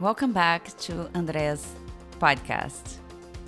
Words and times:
Welcome 0.00 0.32
back 0.32 0.76
to 0.86 1.10
Andrea's 1.12 1.66
podcast. 2.20 2.98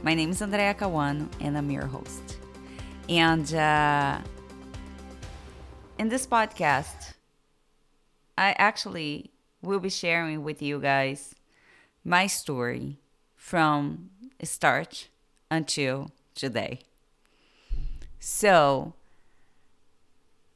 My 0.02 0.14
name 0.14 0.30
is 0.30 0.42
Andrea 0.42 0.74
Kawan, 0.74 1.28
and 1.40 1.56
I'm 1.56 1.70
your 1.70 1.86
host. 1.86 2.38
And 3.08 3.54
uh, 3.54 4.18
in 5.96 6.08
this 6.08 6.26
podcast, 6.26 7.14
I 8.36 8.56
actually 8.58 9.30
will 9.62 9.78
be 9.78 9.90
sharing 9.90 10.42
with 10.42 10.60
you 10.60 10.80
guys 10.80 11.36
my 12.04 12.26
story 12.26 12.98
from 13.36 14.10
start 14.42 15.06
until 15.52 16.10
today. 16.34 16.80
So, 18.18 18.94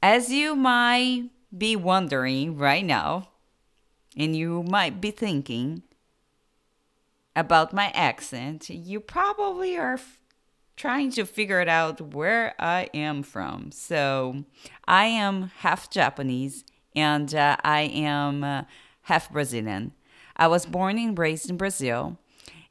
as 0.03 0.29
you 0.29 0.57
might 0.57 1.29
be 1.57 1.77
wondering 1.77 2.57
right 2.57 2.83
now, 2.83 3.29
and 4.15 4.35
you 4.35 4.63
might 4.63 5.01
be 5.01 5.11
thinking 5.11 5.83
about 7.35 7.73
my 7.73 7.91
accent, 7.93 8.69
you 8.69 8.99
probably 8.99 9.77
are 9.77 9.95
f- 9.95 10.19
trying 10.77 11.11
to 11.11 11.25
figure 11.25 11.59
it 11.59 11.67
out 11.67 11.99
where 11.99 12.53
I 12.59 12.89
am 12.93 13.23
from. 13.23 13.71
So, 13.71 14.45
I 14.87 15.05
am 15.05 15.51
half 15.59 15.89
Japanese 15.89 16.63
and 16.95 17.33
uh, 17.35 17.57
I 17.63 17.81
am 17.81 18.43
uh, 18.43 18.63
half 19.03 19.31
Brazilian. 19.31 19.91
I 20.37 20.47
was 20.47 20.65
born 20.65 20.97
and 20.97 21.17
raised 21.17 21.49
in 21.49 21.57
Brazil, 21.57 22.17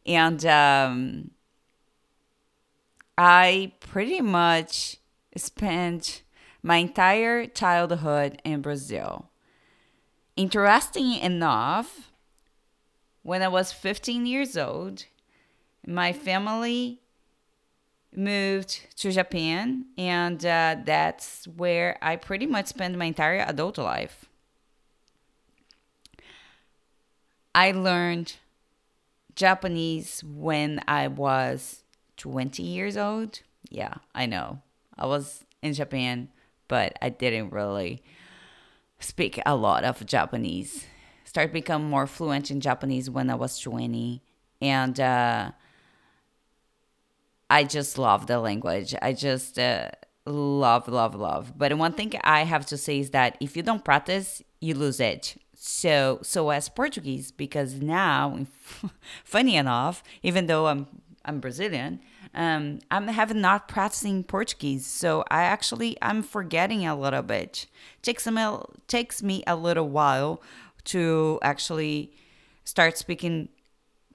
and 0.05 0.45
um, 0.45 1.31
I 3.17 3.73
pretty 3.81 4.21
much 4.21 4.99
spent 5.37 6.23
my 6.63 6.77
entire 6.77 7.47
childhood 7.47 8.41
in 8.45 8.61
Brazil. 8.61 9.31
Interesting 10.37 11.15
enough, 11.15 12.11
when 13.23 13.43
I 13.43 13.49
was 13.49 13.73
15 13.73 14.27
years 14.27 14.57
old, 14.57 15.05
my 15.87 16.13
family 16.13 17.01
moved 18.17 18.81
to 18.97 19.13
Japan, 19.13 19.87
and 19.97 20.45
uh, 20.45 20.77
that's 20.85 21.47
where 21.47 21.99
I 22.03 22.17
pretty 22.17 22.47
much 22.47 22.67
spent 22.67 22.99
my 22.99 23.07
entire 23.07 23.45
adult 23.47 23.79
life. 23.79 24.27
I 27.55 27.71
learned 27.71 28.37
Japanese 29.37 30.23
when 30.25 30.81
I 30.89 31.07
was 31.09 31.85
20 32.17 32.63
years 32.63 32.97
old. 32.97 33.41
Yeah, 33.71 33.95
I 34.15 34.27
know. 34.27 34.61
I 34.99 35.07
was 35.07 35.45
in 35.63 35.75
Japan, 35.75 36.29
but 36.67 36.97
I 37.01 37.09
didn't 37.09 37.51
really 37.51 38.03
speak 38.99 39.41
a 39.45 39.57
lot 39.57 39.85
of 39.85 40.05
Japanese. 40.07 40.87
Start 41.25 41.53
become 41.53 41.89
more 41.89 42.07
fluent 42.07 42.51
in 42.51 42.61
Japanese 42.61 43.11
when 43.11 43.31
I 43.31 43.35
was 43.35 43.59
20 43.59 44.23
and 44.61 44.99
uh, 44.99 45.51
I 47.51 47.65
just 47.65 47.99
love 47.99 48.27
the 48.27 48.39
language. 48.39 48.95
I 49.03 49.13
just 49.13 49.59
uh, 49.59 49.91
love 50.27 50.89
love 50.89 51.15
love. 51.15 51.53
But 51.57 51.77
one 51.77 51.93
thing 51.93 52.13
I 52.23 52.45
have 52.45 52.67
to 52.67 52.77
say 52.77 52.99
is 52.99 53.11
that 53.11 53.37
if 53.41 53.57
you 53.57 53.63
don't 53.63 53.85
practice, 53.85 54.43
you 54.61 54.75
lose 54.75 55.01
it. 55.01 55.37
So 55.55 56.19
so 56.23 56.51
as 56.51 56.69
Portuguese 56.69 57.31
because 57.31 57.75
now 57.75 58.47
funny 59.25 59.57
enough, 59.57 60.03
even 60.23 60.47
though 60.47 60.67
I'm 60.67 60.87
I'm 61.25 61.41
Brazilian, 61.41 62.01
um, 62.35 62.81
I'm 62.91 63.09
having 63.09 63.41
not 63.41 63.69
practicing 63.69 64.25
Portuguese, 64.25 64.87
so 64.87 65.25
I 65.31 65.43
actually 65.43 65.97
I'm 66.03 66.23
forgetting 66.23 66.87
a 66.87 66.99
little 66.99 67.23
bit. 67.23 67.67
Takes 68.03 68.27
me 68.27 68.59
takes 68.89 69.23
me 69.23 69.45
a 69.47 69.55
little 69.55 69.89
while 69.89 70.43
to 70.85 71.39
actually 71.43 72.13
start 72.65 72.99
speaking 72.99 73.49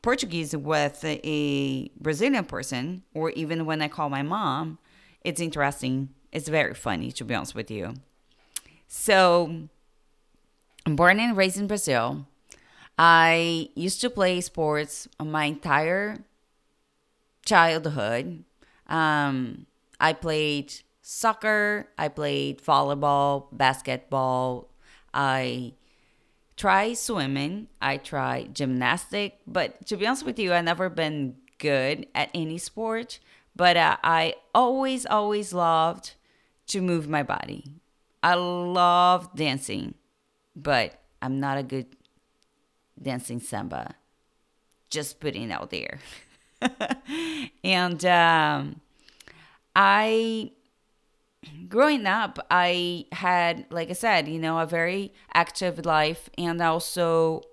Portuguese 0.01 0.55
with 0.55 1.03
a 1.03 1.89
Brazilian 1.99 2.45
person, 2.45 3.03
or 3.13 3.31
even 3.31 3.65
when 3.65 3.81
I 3.81 3.87
call 3.87 4.09
my 4.09 4.21
mom. 4.21 4.79
It's 5.23 5.41
interesting. 5.41 6.09
It's 6.31 6.47
very 6.47 6.73
funny, 6.73 7.11
to 7.13 7.25
be 7.25 7.35
honest 7.35 7.55
with 7.55 7.71
you. 7.71 7.95
So, 8.87 9.67
I'm 10.85 10.95
born 10.95 11.19
and 11.19 11.35
raised 11.35 11.57
in 11.57 11.67
Brazil. 11.67 12.25
I 12.97 13.69
used 13.75 14.01
to 14.01 14.09
play 14.09 14.41
sports 14.41 15.07
my 15.21 15.45
entire 15.45 16.23
childhood. 17.49 18.43
Um, 18.85 19.65
I 19.99 20.13
played 20.13 20.71
soccer, 21.01 21.87
I 21.97 22.07
played 22.07 22.61
volleyball, 22.61 23.47
basketball, 23.51 24.69
I 25.13 25.73
tried 26.55 26.97
swimming, 26.97 27.67
I 27.81 27.97
tried 27.97 28.53
gymnastic, 28.53 29.39
but 29.47 29.85
to 29.87 29.97
be 29.97 30.05
honest 30.05 30.25
with 30.25 30.37
you, 30.37 30.53
I 30.53 30.61
never 30.61 30.89
been 30.89 31.37
good 31.57 32.05
at 32.13 32.29
any 32.35 32.59
sport, 32.59 33.19
but 33.55 33.75
uh, 33.75 33.97
I 34.03 34.35
always, 34.53 35.07
always 35.07 35.51
loved 35.51 36.13
to 36.67 36.81
move 36.81 37.09
my 37.09 37.23
body. 37.23 37.65
I 38.21 38.35
love 38.35 39.35
dancing, 39.35 39.95
but 40.55 41.01
I'm 41.21 41.39
not 41.39 41.57
a 41.57 41.63
good 41.63 41.87
dancing 43.01 43.39
samba. 43.39 43.95
Just 44.91 45.19
putting 45.19 45.51
out 45.51 45.71
there. 45.71 45.99
and 47.63 48.05
um, 48.05 48.81
I, 49.75 50.51
growing 51.67 52.05
up, 52.05 52.39
I 52.49 53.05
had, 53.11 53.65
like 53.69 53.89
I 53.89 53.93
said, 53.93 54.27
you 54.27 54.39
know, 54.39 54.59
a 54.59 54.65
very 54.65 55.13
active 55.33 55.85
life. 55.85 56.29
And 56.37 56.61
also, 56.61 57.43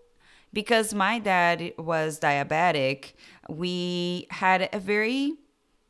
because 0.53 0.95
my 0.95 1.19
dad 1.19 1.73
was 1.79 2.19
diabetic, 2.21 3.13
we 3.49 4.27
had 4.31 4.69
a 4.73 4.79
very 4.79 5.35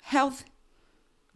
health 0.02 0.44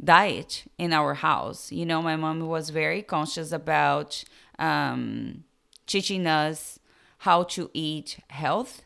diet 0.03 0.65
in 0.79 0.93
our 0.93 1.15
house. 1.15 1.71
You 1.73 1.87
know, 1.87 2.03
my 2.03 2.17
mom 2.17 2.41
was 2.41 2.71
very 2.71 3.03
conscious 3.03 3.53
about 3.53 4.25
um, 4.59 5.45
teaching 5.87 6.27
us 6.27 6.79
how 7.19 7.43
to 7.45 7.71
eat 7.75 8.19
health 8.29 8.83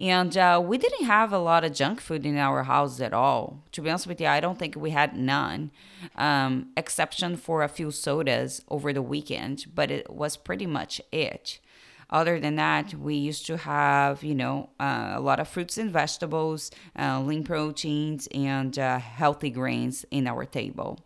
and 0.00 0.34
uh, 0.36 0.60
we 0.64 0.78
didn't 0.78 1.04
have 1.04 1.32
a 1.32 1.38
lot 1.38 1.62
of 1.62 1.74
junk 1.74 2.00
food 2.00 2.24
in 2.24 2.38
our 2.38 2.62
house 2.62 3.00
at 3.00 3.12
all. 3.12 3.62
To 3.72 3.82
be 3.82 3.90
honest 3.90 4.06
with 4.06 4.20
you, 4.20 4.26
I 4.26 4.40
don't 4.40 4.58
think 4.58 4.74
we 4.74 4.90
had 4.90 5.14
none, 5.14 5.70
um, 6.16 6.70
exception 6.76 7.36
for 7.36 7.62
a 7.62 7.68
few 7.68 7.90
sodas 7.90 8.62
over 8.68 8.94
the 8.94 9.02
weekend, 9.02 9.66
but 9.74 9.90
it 9.90 10.08
was 10.08 10.38
pretty 10.38 10.66
much 10.66 11.02
it. 11.12 11.60
Other 12.08 12.40
than 12.40 12.56
that, 12.56 12.94
we 12.94 13.14
used 13.14 13.46
to 13.46 13.58
have, 13.58 14.24
you 14.24 14.34
know, 14.34 14.70
uh, 14.80 15.12
a 15.14 15.20
lot 15.20 15.38
of 15.38 15.48
fruits 15.48 15.78
and 15.78 15.92
vegetables, 15.92 16.70
uh, 16.98 17.20
lean 17.20 17.44
proteins, 17.44 18.26
and 18.34 18.76
uh, 18.78 18.98
healthy 18.98 19.50
grains 19.50 20.04
in 20.10 20.26
our 20.26 20.44
table. 20.44 20.98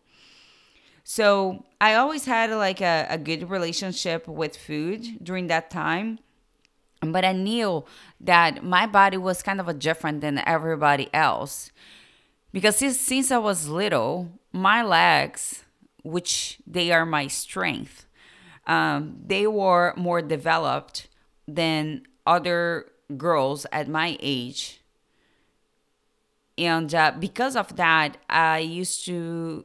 So 1.03 1.67
I 1.81 1.95
always 1.97 2.25
had 2.25 2.51
like 2.51 2.81
a, 2.81 3.07
a 3.11 3.19
good 3.19 3.51
relationship 3.51 4.27
with 4.27 4.57
food 4.57 5.23
during 5.23 5.49
that 5.49 5.71
time 5.71 6.21
but 7.13 7.25
I 7.25 7.33
knew 7.33 7.85
that 8.21 8.65
my 8.65 8.87
body 8.87 9.17
was 9.17 9.43
kind 9.43 9.61
of 9.61 9.79
different 9.79 10.21
than 10.21 10.39
everybody 10.47 11.09
else. 11.13 11.71
Because 12.53 12.77
since, 12.77 12.99
since 13.01 13.31
I 13.31 13.39
was 13.39 13.69
little, 13.69 14.31
my 14.53 14.83
legs, 14.83 15.65
which 16.03 16.59
they 16.67 16.93
are 16.93 17.05
my 17.05 17.27
strength, 17.27 18.07
um, 18.67 19.17
they 19.27 19.47
were 19.47 19.95
more 19.97 20.23
developed 20.23 21.09
than 21.47 22.03
other 22.27 22.87
girls 23.17 23.67
at 23.73 23.89
my 23.89 24.17
age. 24.21 24.81
And 26.57 26.95
uh, 26.95 27.13
because 27.19 27.57
of 27.57 27.77
that, 27.77 28.17
I 28.31 28.59
used 28.59 29.05
to, 29.07 29.65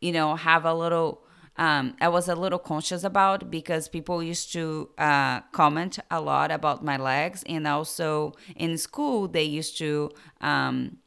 you 0.00 0.12
know, 0.12 0.34
have 0.36 0.64
a 0.64 0.74
little 0.74 1.23
um, 1.56 1.94
I 2.00 2.08
was 2.08 2.28
a 2.28 2.34
little 2.34 2.58
conscious 2.58 3.04
about 3.04 3.50
because 3.50 3.88
people 3.88 4.22
used 4.22 4.52
to 4.54 4.90
uh, 4.98 5.40
comment 5.52 5.98
a 6.10 6.20
lot 6.20 6.50
about 6.50 6.84
my 6.84 6.96
legs, 6.96 7.44
and 7.46 7.66
also 7.66 8.32
in 8.56 8.76
school 8.76 9.28
they 9.28 9.44
used 9.44 9.78
to 9.78 10.10
um, 10.40 10.98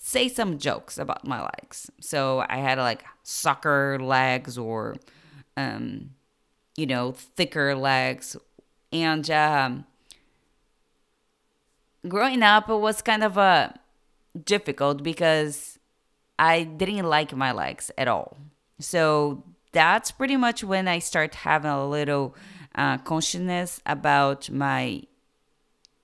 say 0.00 0.28
some 0.28 0.58
jokes 0.58 0.98
about 0.98 1.26
my 1.26 1.40
legs. 1.40 1.90
So 2.00 2.44
I 2.48 2.56
had 2.56 2.78
like 2.78 3.04
soccer 3.22 3.98
legs 4.00 4.58
or, 4.58 4.96
um, 5.56 6.10
you 6.76 6.86
know, 6.86 7.12
thicker 7.12 7.76
legs, 7.76 8.36
and 8.92 9.30
um, 9.30 9.84
growing 12.08 12.42
up 12.42 12.68
it 12.68 12.74
was 12.74 13.02
kind 13.02 13.22
of 13.22 13.38
uh, 13.38 13.70
difficult 14.44 15.04
because 15.04 15.78
I 16.38 16.64
didn't 16.64 17.04
like 17.04 17.34
my 17.36 17.52
legs 17.52 17.92
at 17.96 18.08
all. 18.08 18.36
So 18.78 19.44
that's 19.72 20.10
pretty 20.10 20.36
much 20.36 20.64
when 20.64 20.88
I 20.88 20.98
start 20.98 21.34
having 21.34 21.70
a 21.70 21.86
little 21.86 22.34
uh, 22.74 22.98
consciousness 22.98 23.80
about 23.86 24.50
my 24.50 25.02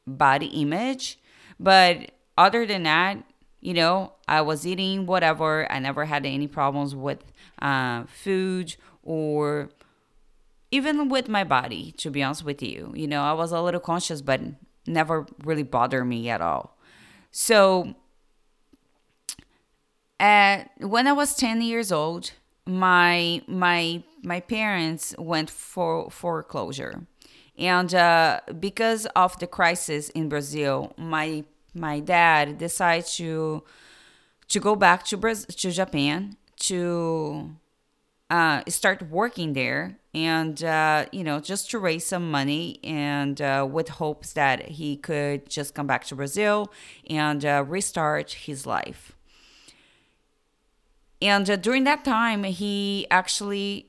body 0.07 0.47
image. 0.47 1.19
But 1.61 2.13
other 2.37 2.67
than 2.67 2.83
that, 2.85 3.23
you 3.61 3.75
know, 3.75 4.13
I 4.27 4.41
was 4.41 4.67
eating 4.67 5.07
whatever. 5.07 5.71
I 5.71 5.79
never 5.79 6.05
had 6.05 6.27
any 6.27 6.49
problems 6.49 6.95
with 6.95 7.23
uh, 7.61 8.05
food 8.05 8.77
or 9.03 9.71
even 10.71 11.09
with 11.09 11.29
my 11.29 11.45
body, 11.45 11.93
to 11.99 12.11
be 12.11 12.23
honest 12.23 12.45
with 12.45 12.63
you. 12.63 12.93
You 12.97 13.07
know, 13.07 13.23
I 13.23 13.35
was 13.35 13.53
a 13.53 13.61
little 13.61 13.81
conscious, 13.81 14.23
but 14.23 14.41
never 14.87 15.27
really 15.45 15.63
bothered 15.63 16.07
me 16.07 16.29
at 16.29 16.41
all. 16.41 16.77
So, 17.31 17.95
at, 20.19 20.71
when 20.79 21.07
I 21.07 21.13
was 21.13 21.35
10 21.35 21.61
years 21.63 21.93
old, 21.93 22.33
my 22.67 23.43
my 23.47 24.03
my 24.23 24.41
parents 24.41 25.15
went 25.19 25.51
for 25.51 26.11
foreclosure. 26.11 27.07
And 27.59 27.95
uh, 27.95 28.41
because 28.59 29.07
of 29.15 29.39
the 29.39 29.47
crisis 29.47 30.09
in 30.11 30.29
brazil 30.29 30.95
my 30.97 31.45
my 31.75 32.01
dad 32.01 32.59
decided 32.59 33.07
to 33.07 33.63
to 34.49 34.61
go 34.61 34.77
back 34.77 35.05
to 35.05 35.17
Brazil, 35.17 35.47
to 35.57 35.71
japan 35.71 36.37
to 36.57 37.51
uh, 38.31 38.63
start 38.69 39.11
working 39.11 39.53
there 39.53 39.99
and 40.15 40.63
uh, 40.65 41.07
you 41.13 41.25
know 41.25 41.41
just 41.41 41.71
to 41.71 41.79
raise 41.79 42.07
some 42.07 42.31
money 42.31 42.79
and 42.83 43.41
uh, 43.41 43.67
with 43.71 43.89
hopes 43.89 44.33
that 44.33 44.63
he 44.63 44.97
could 44.97 45.49
just 45.49 45.75
come 45.75 45.87
back 45.87 46.05
to 46.05 46.15
brazil 46.15 46.73
and 47.09 47.45
uh, 47.45 47.65
restart 47.67 48.33
his 48.33 48.67
life 48.67 49.13
and 51.23 51.49
uh, 51.49 51.57
during 51.57 51.85
that 51.85 52.05
time 52.05 52.45
he 52.45 53.07
actually 53.11 53.87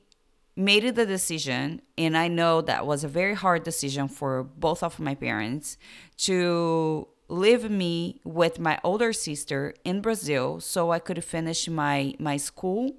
made 0.56 0.94
the 0.94 1.04
decision 1.04 1.82
and 1.98 2.16
i 2.16 2.28
know 2.28 2.60
that 2.60 2.86
was 2.86 3.04
a 3.04 3.08
very 3.08 3.34
hard 3.34 3.62
decision 3.64 4.08
for 4.08 4.42
both 4.42 4.82
of 4.82 5.00
my 5.00 5.14
parents 5.14 5.76
to 6.16 7.06
leave 7.28 7.68
me 7.70 8.20
with 8.24 8.58
my 8.58 8.78
older 8.84 9.12
sister 9.12 9.74
in 9.84 10.00
brazil 10.00 10.60
so 10.60 10.90
i 10.92 10.98
could 10.98 11.22
finish 11.24 11.68
my 11.68 12.14
my 12.18 12.36
school. 12.36 12.94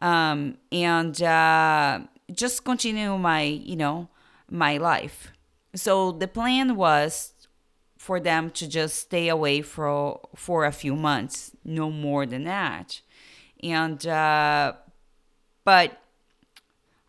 Um, 0.00 0.56
and 0.72 1.20
uh, 1.22 2.00
just 2.32 2.64
continue 2.64 3.18
my 3.18 3.42
you 3.42 3.76
know 3.76 4.08
my 4.50 4.78
life. 4.78 5.32
So 5.74 6.12
the 6.12 6.28
plan 6.28 6.76
was 6.76 7.32
for 7.98 8.18
them 8.18 8.50
to 8.50 8.66
just 8.66 8.96
stay 8.96 9.28
away 9.28 9.60
for 9.60 10.20
for 10.34 10.64
a 10.64 10.72
few 10.72 10.96
months 10.96 11.52
no 11.64 11.90
more 11.90 12.24
than 12.24 12.44
that 12.44 13.02
and 13.62 14.06
uh, 14.06 14.72
but 15.64 16.02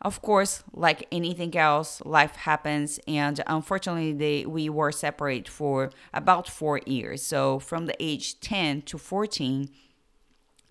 of 0.01 0.21
course 0.21 0.63
like 0.74 1.07
anything 1.12 1.56
else 1.56 2.01
life 2.06 2.36
happens 2.36 3.00
and 3.07 3.44
unfortunately 3.48 4.13
they 4.13 4.45
we 4.45 4.68
were 4.68 4.92
separated 4.92 5.48
for 5.48 5.92
about 6.13 6.50
four 6.50 6.80
years 6.86 7.21
so 7.21 7.59
from 7.59 7.86
the 7.86 7.95
age 8.00 8.39
10 8.39 8.81
to 8.81 8.98
14 8.98 9.69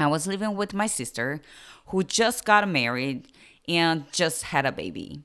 i 0.00 0.06
was 0.06 0.26
living 0.26 0.56
with 0.56 0.74
my 0.74 0.86
sister 0.86 1.40
who 1.90 2.02
just 2.02 2.44
got 2.44 2.68
married 2.68 3.28
and 3.70 4.10
just 4.12 4.42
had 4.44 4.66
a 4.66 4.72
baby. 4.72 5.22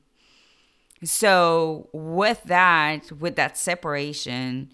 So, 1.03 1.89
with 1.91 2.43
that, 2.45 3.11
with 3.11 3.35
that 3.35 3.57
separation, 3.57 4.71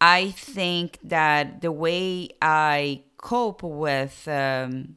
I 0.00 0.30
think 0.30 0.98
that 1.02 1.60
the 1.60 1.72
way 1.72 2.30
I 2.40 3.02
cope 3.16 3.62
with 3.62 4.26
um, 4.28 4.96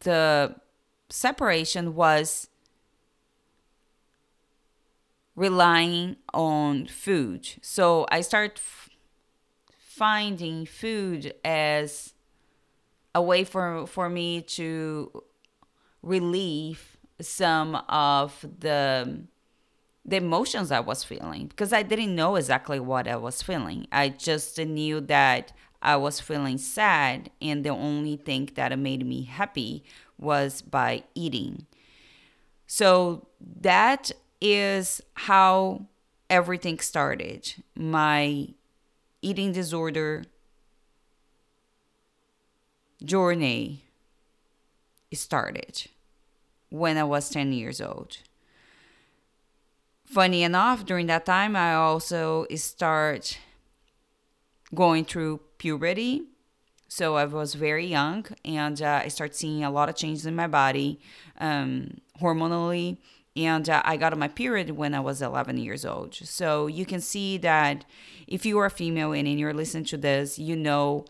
the 0.00 0.56
separation 1.08 1.94
was 1.94 2.48
relying 5.34 6.16
on 6.34 6.86
food. 6.86 7.48
So 7.62 8.06
I 8.10 8.20
start 8.20 8.52
f- 8.56 8.90
finding 9.78 10.66
food 10.66 11.34
as 11.44 12.14
a 13.14 13.22
way 13.22 13.44
for 13.44 13.86
for 13.86 14.08
me 14.08 14.42
to 14.42 15.22
relieve 16.02 16.96
some 17.20 17.74
of 17.88 18.44
the 18.60 19.24
the 20.04 20.16
emotions 20.16 20.72
I 20.72 20.80
was 20.80 21.04
feeling 21.04 21.46
because 21.48 21.72
I 21.72 21.82
didn't 21.82 22.14
know 22.14 22.36
exactly 22.36 22.80
what 22.80 23.06
I 23.06 23.16
was 23.16 23.42
feeling. 23.42 23.86
I 23.92 24.08
just 24.08 24.58
knew 24.58 25.00
that 25.02 25.52
I 25.82 25.96
was 25.96 26.20
feeling 26.20 26.58
sad, 26.58 27.30
and 27.40 27.64
the 27.64 27.70
only 27.70 28.16
thing 28.16 28.50
that 28.54 28.78
made 28.78 29.06
me 29.06 29.22
happy 29.22 29.84
was 30.18 30.62
by 30.62 31.04
eating. 31.14 31.66
So 32.66 33.26
that 33.60 34.12
is 34.40 35.00
how 35.14 35.86
everything 36.28 36.78
started. 36.78 37.54
My 37.74 38.48
eating 39.22 39.52
disorder 39.52 40.24
journey 43.02 43.84
started 45.12 45.86
when 46.68 46.96
I 46.96 47.04
was 47.04 47.30
10 47.30 47.52
years 47.52 47.80
old. 47.80 48.18
Funny 50.04 50.42
enough, 50.42 50.84
during 50.84 51.06
that 51.06 51.24
time, 51.24 51.54
I 51.54 51.74
also 51.74 52.46
start 52.56 53.38
going 54.74 55.04
through 55.04 55.40
puberty. 55.58 56.22
So 56.88 57.16
I 57.16 57.24
was 57.24 57.54
very 57.54 57.86
young, 57.86 58.26
and 58.44 58.80
uh, 58.82 59.02
I 59.04 59.08
start 59.08 59.34
seeing 59.36 59.62
a 59.62 59.70
lot 59.70 59.88
of 59.88 59.94
changes 59.94 60.26
in 60.26 60.34
my 60.34 60.48
body, 60.48 61.00
um, 61.38 62.00
hormonally. 62.20 62.98
And 63.36 63.70
uh, 63.70 63.80
I 63.84 63.96
got 63.96 64.16
my 64.18 64.26
period 64.26 64.70
when 64.70 64.92
I 64.92 65.00
was 65.00 65.22
11 65.22 65.56
years 65.58 65.84
old. 65.84 66.14
So 66.14 66.66
you 66.66 66.84
can 66.84 67.00
see 67.00 67.38
that 67.38 67.84
if 68.26 68.44
you 68.44 68.58
are 68.58 68.66
a 68.66 68.70
female 68.70 69.12
and 69.12 69.38
you're 69.38 69.54
listening 69.54 69.84
to 69.84 69.96
this, 69.96 70.36
you 70.36 70.56
know 70.56 71.04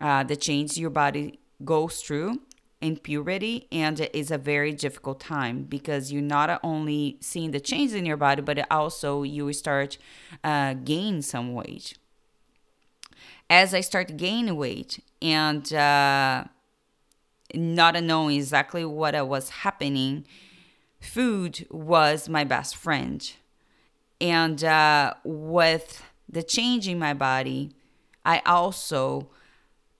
uh, 0.00 0.24
the 0.24 0.36
change 0.36 0.76
your 0.76 0.90
body 0.90 1.38
goes 1.64 2.00
through 2.00 2.40
in 2.80 2.96
puberty 2.96 3.68
and 3.70 4.00
it 4.00 4.14
is 4.14 4.30
a 4.30 4.38
very 4.38 4.72
difficult 4.72 5.20
time 5.20 5.64
because 5.64 6.10
you're 6.10 6.22
not 6.22 6.58
only 6.62 7.18
seeing 7.20 7.50
the 7.50 7.60
change 7.60 7.92
in 7.92 8.06
your 8.06 8.16
body 8.16 8.40
but 8.40 8.66
also 8.70 9.22
you 9.22 9.52
start 9.52 9.98
uh, 10.42 10.72
gain 10.72 11.20
some 11.20 11.52
weight 11.52 11.98
as 13.50 13.74
i 13.74 13.80
start 13.80 14.16
gaining 14.16 14.56
weight 14.56 15.02
and 15.20 15.74
uh, 15.74 16.44
not 17.54 18.02
knowing 18.02 18.36
exactly 18.36 18.84
what 18.84 19.14
was 19.28 19.50
happening 19.50 20.24
food 21.00 21.66
was 21.70 22.28
my 22.28 22.44
best 22.44 22.76
friend 22.76 23.34
and 24.20 24.64
uh, 24.64 25.12
with 25.24 26.02
the 26.28 26.42
change 26.42 26.88
in 26.88 26.98
my 26.98 27.12
body 27.12 27.70
i 28.24 28.40
also 28.46 29.28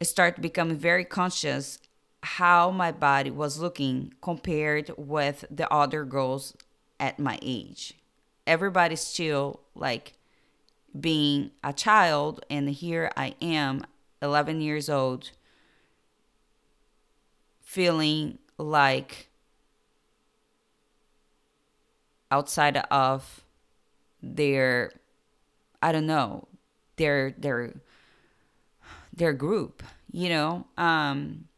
start 0.03 0.41
becoming 0.41 0.77
very 0.77 1.05
conscious 1.05 1.79
how 2.23 2.71
my 2.71 2.93
body 2.93 3.31
was 3.31 3.59
looking 3.59 4.13
compared 4.21 4.91
with 4.97 5.45
the 5.51 5.71
other 5.73 6.05
girls 6.05 6.55
at 6.99 7.19
my 7.19 7.39
age. 7.43 7.95
Everybody's 8.47 9.01
still 9.01 9.61
like 9.75 10.15
being 10.99 11.51
a 11.63 11.73
child, 11.73 12.45
and 12.51 12.69
here 12.69 13.11
I 13.17 13.35
am, 13.41 13.85
11 14.23 14.61
years 14.61 14.89
old, 14.89 15.31
feeling 17.63 18.39
like 18.59 19.29
outside 22.31 22.77
of 22.91 23.43
their, 24.23 24.93
I 25.83 25.93
don't 25.93 26.07
know, 26.07 26.49
their, 26.97 27.33
their, 27.33 27.75
their 29.15 29.33
group, 29.33 29.83
you 30.13 30.29
know? 30.29 30.67
Um, 30.77 31.49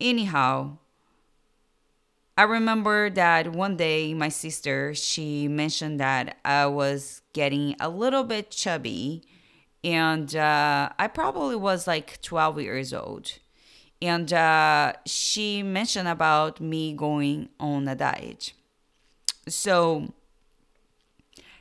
anyhow, 0.00 0.78
I 2.36 2.42
remember 2.42 3.10
that 3.10 3.52
one 3.52 3.76
day 3.76 4.12
my 4.12 4.28
sister, 4.28 4.94
she 4.94 5.46
mentioned 5.46 6.00
that 6.00 6.38
I 6.44 6.66
was 6.66 7.22
getting 7.32 7.76
a 7.78 7.88
little 7.88 8.24
bit 8.24 8.50
chubby 8.50 9.22
and 9.84 10.34
uh, 10.34 10.88
I 10.98 11.06
probably 11.08 11.54
was 11.54 11.86
like 11.86 12.20
12 12.22 12.60
years 12.60 12.92
old. 12.92 13.32
And 14.02 14.32
uh, 14.32 14.94
she 15.06 15.62
mentioned 15.62 16.08
about 16.08 16.60
me 16.60 16.92
going 16.94 17.50
on 17.60 17.86
a 17.86 17.94
diet. 17.94 18.52
So 19.46 20.12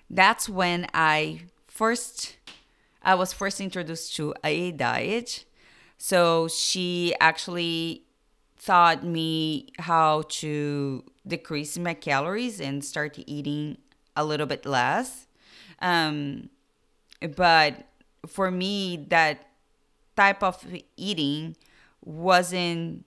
that's 0.09 0.49
when 0.49 0.87
I 0.93 1.41
first 1.67 2.37
I 3.01 3.15
was 3.15 3.33
first 3.33 3.59
introduced 3.59 4.15
to 4.15 4.33
a 4.43 4.71
diet. 4.71 5.45
So 5.97 6.47
she 6.47 7.13
actually 7.19 8.02
taught 8.65 9.03
me 9.03 9.69
how 9.79 10.23
to 10.29 11.03
decrease 11.27 11.77
my 11.77 11.93
calories 11.93 12.61
and 12.61 12.83
start 12.83 13.17
eating 13.27 13.77
a 14.15 14.23
little 14.23 14.45
bit 14.45 14.65
less. 14.65 15.27
Um, 15.79 16.49
but 17.35 17.85
for 18.25 18.51
me, 18.51 19.05
that 19.09 19.49
type 20.15 20.43
of 20.43 20.65
eating 20.95 21.55
wasn't 22.03 23.05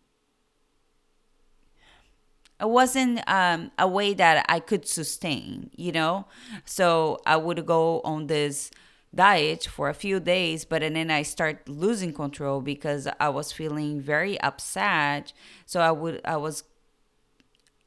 it 2.59 2.69
wasn't 2.71 3.23
um, 3.27 3.71
a 3.79 3.87
way 3.87 4.15
that 4.15 4.47
I 4.49 4.61
could 4.61 4.89
sustain, 4.89 5.71
you 5.77 5.93
know. 5.93 6.27
So 6.65 7.19
I 7.27 7.37
would 7.37 7.67
go 7.67 8.01
on 8.01 8.29
this 8.29 8.71
diet 9.15 9.65
for 9.65 9.89
a 9.89 9.95
few 9.95 10.21
days, 10.21 10.65
but 10.65 10.83
and 10.83 10.97
then 10.97 11.11
I 11.11 11.23
start 11.23 11.69
losing 11.69 12.13
control 12.13 12.61
because 12.61 13.09
I 13.19 13.29
was 13.29 13.53
feeling 13.53 14.01
very 14.01 14.41
upset. 14.41 15.33
So 15.65 15.81
I 15.81 15.91
would 15.91 16.21
I 16.25 16.37
was 16.37 16.65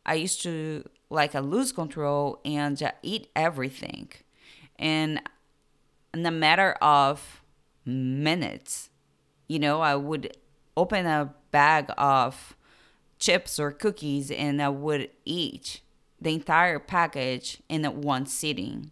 I 0.06 0.16
used 0.16 0.42
to 0.44 0.84
like 1.10 1.34
a 1.34 1.42
lose 1.42 1.72
control 1.72 2.40
and 2.46 2.82
eat 3.04 3.30
everything. 3.36 4.12
And 4.78 5.22
in 6.14 6.26
a 6.26 6.32
matter 6.32 6.74
of 6.82 7.42
minutes, 7.86 8.90
you 9.48 9.60
know, 9.60 9.82
I 9.82 9.96
would 9.96 10.38
open 10.78 11.06
a 11.06 11.34
bag 11.52 11.92
of 11.98 12.56
chips 13.20 13.60
or 13.60 13.72
cookies 13.72 14.32
and 14.32 14.62
I 14.62 14.70
would 14.70 15.10
eat 15.26 15.82
the 16.22 16.34
entire 16.34 16.80
package 16.80 17.62
in 17.68 17.84
one 18.02 18.26
sitting. 18.26 18.92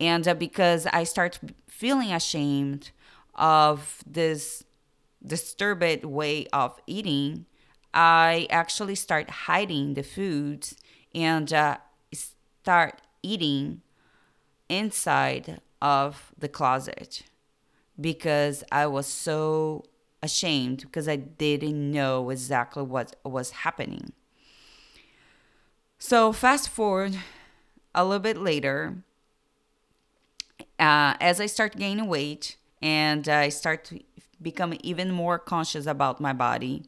And 0.00 0.26
uh, 0.26 0.34
because 0.34 0.86
I 0.86 1.04
start 1.04 1.38
feeling 1.68 2.12
ashamed 2.12 2.90
of 3.34 4.02
this 4.06 4.64
disturbed 5.24 6.04
way 6.04 6.46
of 6.52 6.80
eating, 6.86 7.44
I 7.92 8.46
actually 8.50 8.94
start 8.94 9.30
hiding 9.30 9.94
the 9.94 10.02
foods 10.02 10.74
and 11.14 11.52
uh, 11.52 11.76
start 12.12 13.02
eating 13.22 13.82
inside 14.68 15.60
of 15.82 16.32
the 16.38 16.48
closet 16.48 17.22
because 18.00 18.64
I 18.72 18.86
was 18.86 19.06
so 19.06 19.84
ashamed 20.22 20.82
because 20.82 21.08
I 21.08 21.16
didn't 21.16 21.90
know 21.90 22.30
exactly 22.30 22.82
what 22.82 23.16
was 23.24 23.50
happening. 23.50 24.12
So, 25.98 26.32
fast 26.32 26.68
forward 26.70 27.18
a 27.94 28.04
little 28.04 28.20
bit 28.20 28.38
later, 28.38 29.02
uh, 30.78 31.14
as 31.20 31.40
I 31.40 31.46
start 31.46 31.76
gaining 31.76 32.06
weight 32.06 32.56
and 32.82 33.28
I 33.28 33.48
start 33.48 33.84
to 33.86 34.00
become 34.40 34.74
even 34.82 35.10
more 35.10 35.38
conscious 35.38 35.86
about 35.86 36.20
my 36.20 36.32
body, 36.32 36.84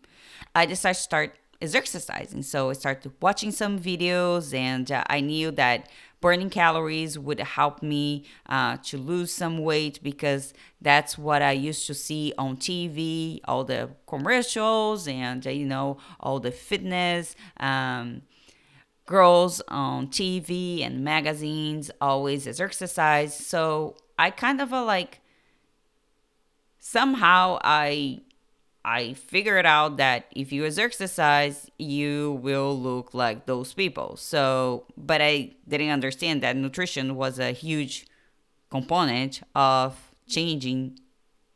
I 0.55 0.67
decided 0.67 0.97
to 0.97 1.03
start 1.03 1.39
exercising. 1.63 2.43
So 2.43 2.71
I 2.71 2.73
started 2.73 3.13
watching 3.21 3.53
some 3.53 3.79
videos, 3.79 4.53
and 4.55 4.91
uh, 4.91 5.05
I 5.09 5.21
knew 5.21 5.51
that 5.53 5.89
burning 6.21 6.51
calories 6.51 7.19
would 7.19 7.41
help 7.41 7.83
me 7.83 8.25
uh, 8.49 8.79
to 8.85 8.97
lose 8.97 9.33
some 9.33 9.59
weight 9.59 10.01
because 10.03 10.55
that's 10.81 11.17
what 11.17 11.43
I 11.43 11.53
used 11.53 11.87
to 11.87 11.95
see 11.95 12.33
on 12.39 12.57
TV, 12.57 13.41
all 13.45 13.65
the 13.65 13.91
commercials, 14.07 15.07
and 15.07 15.47
uh, 15.47 15.51
you 15.51 15.67
know 15.67 15.99
all 16.21 16.41
the 16.41 16.51
fitness. 16.51 17.37
Um, 17.59 18.23
girls 19.13 19.61
on 19.69 20.09
TV 20.09 20.83
and 20.83 21.05
magazines 21.05 21.91
always 22.01 22.47
exercise. 22.49 23.37
So 23.37 23.95
I 24.19 24.31
kind 24.31 24.59
of 24.59 24.73
uh, 24.73 24.83
like 24.85 25.21
somehow 26.79 27.59
I 27.63 28.23
I 28.85 29.13
figured 29.13 29.67
out 29.67 29.99
that 29.99 30.25
if 30.35 30.51
you 30.51 30.65
exercise, 30.65 31.71
you 31.79 32.41
will 32.43 32.73
look 32.89 33.13
like 33.13 33.45
those 33.45 33.75
people. 33.75 34.17
So, 34.17 34.87
but 34.97 35.21
I 35.21 35.53
didn't 35.69 35.91
understand 35.91 36.43
that 36.43 36.57
nutrition 36.57 37.15
was 37.15 37.39
a 37.39 37.53
huge 37.53 38.07
component 38.71 39.43
of 39.55 40.11
changing, 40.27 40.99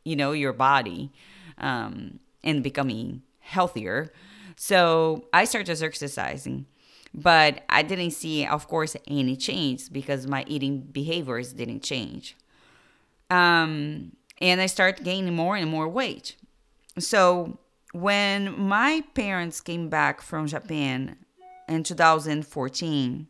you 0.05 0.15
know, 0.15 0.31
your 0.31 0.53
body 0.53 1.11
um, 1.57 2.19
and 2.43 2.63
becoming 2.63 3.23
healthier. 3.39 4.13
So 4.55 5.25
I 5.33 5.43
started 5.45 5.81
exercising, 5.81 6.65
but 7.17 7.63
I 7.67 7.81
didn't 7.81 8.11
see, 8.11 8.45
of 8.45 8.67
course, 8.67 8.95
any 9.07 9.35
change 9.35 9.91
because 9.91 10.27
my 10.27 10.45
eating 10.47 10.81
behaviors 10.81 11.51
didn't 11.51 11.81
change. 11.81 12.37
Um, 13.31 14.11
and 14.39 14.61
I 14.61 14.67
started 14.67 15.03
gaining 15.03 15.33
more 15.33 15.57
and 15.57 15.69
more 15.69 15.87
weight. 15.89 16.35
So 16.99 17.57
when 17.91 18.57
my 18.59 19.03
parents 19.15 19.61
came 19.61 19.89
back 19.89 20.21
from 20.21 20.45
Japan 20.45 21.17
in 21.67 21.81
2014, 21.81 23.27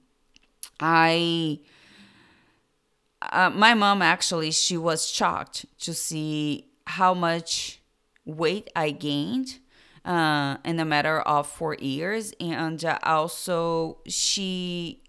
I 0.82 1.60
uh, 3.22 3.50
my 3.50 3.74
mom 3.74 4.02
actually 4.02 4.52
she 4.52 4.78
was 4.78 5.08
shocked 5.10 5.66
to 5.80 5.94
see 5.94 6.68
how 6.86 7.14
much 7.14 7.82
weight 8.26 8.70
I 8.76 8.92
gained 8.92 9.60
uh, 10.08 10.58
in 10.64 10.80
a 10.80 10.86
matter 10.86 11.20
of 11.20 11.46
four 11.48 11.76
years, 11.76 12.34
and 12.40 12.84
also 13.04 13.98
she 14.08 15.04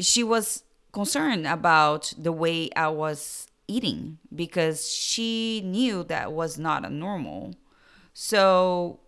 she 0.00 0.24
was 0.24 0.64
concerned 0.92 1.46
about 1.46 2.12
the 2.18 2.32
way 2.32 2.68
I 2.74 2.88
was 2.88 3.46
eating 3.68 4.18
because 4.34 4.92
she 4.92 5.62
knew 5.64 6.02
that 6.04 6.32
was 6.32 6.58
not 6.58 6.84
a 6.84 6.90
normal. 6.90 7.54
So 8.12 8.98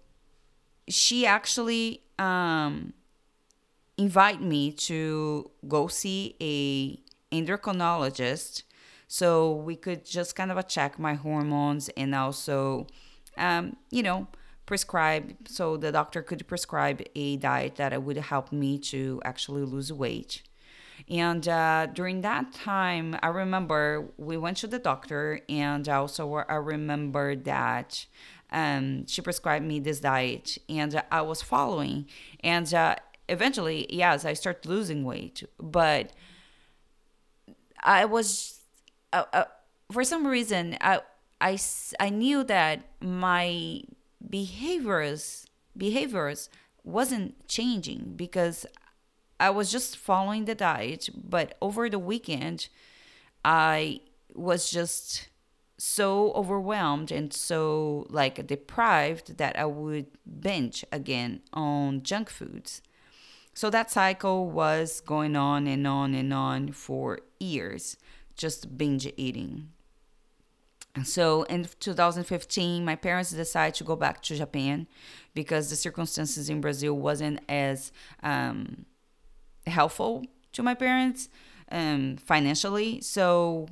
she 0.88 1.26
actually 1.26 2.02
um, 2.18 2.92
invite 3.98 4.40
me 4.40 4.70
to 4.70 5.50
go 5.66 5.88
see 5.88 6.36
a 6.40 7.00
endocrinologist 7.34 8.62
so 9.08 9.52
we 9.52 9.74
could 9.74 10.04
just 10.04 10.36
kind 10.36 10.52
of 10.52 10.68
check 10.68 10.96
my 10.98 11.14
hormones 11.14 11.88
and 11.96 12.14
also 12.14 12.86
um, 13.36 13.76
you 13.90 14.02
know 14.02 14.28
prescribe 14.66 15.34
so 15.46 15.76
the 15.76 15.92
doctor 15.92 16.22
could 16.22 16.46
prescribe 16.46 17.02
a 17.14 17.36
diet 17.36 17.76
that 17.76 18.02
would 18.02 18.16
help 18.16 18.52
me 18.52 18.78
to 18.78 19.20
actually 19.24 19.62
lose 19.62 19.92
weight 19.92 20.42
and 21.08 21.46
uh, 21.48 21.86
during 21.86 22.22
that 22.22 22.52
time, 22.52 23.16
I 23.22 23.28
remember 23.28 24.08
we 24.16 24.36
went 24.36 24.56
to 24.58 24.66
the 24.66 24.78
doctor, 24.78 25.40
and 25.48 25.88
also 25.88 26.32
I 26.34 26.54
remember 26.54 27.36
that 27.36 28.06
um, 28.50 29.06
she 29.06 29.20
prescribed 29.20 29.66
me 29.66 29.80
this 29.80 30.00
diet, 30.00 30.58
and 30.68 31.02
I 31.10 31.22
was 31.22 31.42
following. 31.42 32.06
And 32.40 32.72
uh, 32.72 32.96
eventually, 33.28 33.86
yes, 33.90 34.24
I 34.24 34.32
started 34.32 34.66
losing 34.66 35.04
weight, 35.04 35.42
but 35.58 36.12
I 37.82 38.06
was, 38.06 38.60
uh, 39.12 39.24
uh, 39.32 39.44
for 39.92 40.04
some 40.04 40.26
reason, 40.26 40.78
I, 40.80 41.00
I, 41.40 41.58
I 42.00 42.08
knew 42.08 42.44
that 42.44 42.86
my 43.02 43.82
behaviors 44.28 45.46
behaviors 45.76 46.48
wasn't 46.84 47.48
changing 47.48 48.12
because 48.16 48.66
I 49.40 49.50
was 49.50 49.72
just 49.72 49.96
following 49.96 50.44
the 50.44 50.54
diet, 50.54 51.08
but 51.14 51.56
over 51.60 51.88
the 51.90 51.98
weekend, 51.98 52.68
I 53.44 54.00
was 54.34 54.70
just 54.70 55.28
so 55.76 56.32
overwhelmed 56.32 57.10
and 57.10 57.32
so 57.32 58.06
like 58.08 58.46
deprived 58.46 59.38
that 59.38 59.58
I 59.58 59.64
would 59.64 60.06
binge 60.40 60.84
again 60.92 61.42
on 61.52 62.02
junk 62.02 62.30
foods. 62.30 62.80
So 63.54 63.70
that 63.70 63.90
cycle 63.90 64.50
was 64.50 65.00
going 65.00 65.36
on 65.36 65.66
and 65.66 65.86
on 65.86 66.14
and 66.14 66.32
on 66.32 66.72
for 66.72 67.20
years, 67.38 67.96
just 68.36 68.76
binge 68.76 69.10
eating. 69.16 69.73
So 71.02 71.42
in 71.44 71.66
2015, 71.80 72.84
my 72.84 72.94
parents 72.94 73.30
decided 73.30 73.74
to 73.76 73.84
go 73.84 73.96
back 73.96 74.22
to 74.22 74.36
Japan 74.36 74.86
because 75.34 75.68
the 75.68 75.76
circumstances 75.76 76.48
in 76.48 76.60
Brazil 76.60 76.94
wasn't 76.94 77.40
as 77.48 77.90
um, 78.22 78.86
helpful 79.66 80.24
to 80.52 80.62
my 80.62 80.74
parents 80.74 81.28
um, 81.72 82.16
financially. 82.16 83.00
So 83.00 83.66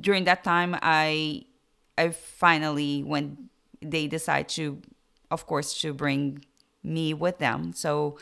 during 0.00 0.24
that 0.24 0.44
time, 0.44 0.76
I 0.82 1.44
I 1.96 2.10
finally 2.10 3.02
when 3.02 3.48
they 3.80 4.06
decide 4.06 4.48
to, 4.50 4.80
of 5.30 5.46
course, 5.46 5.80
to 5.80 5.92
bring 5.94 6.44
me 6.82 7.14
with 7.14 7.38
them. 7.38 7.72
So 7.72 8.18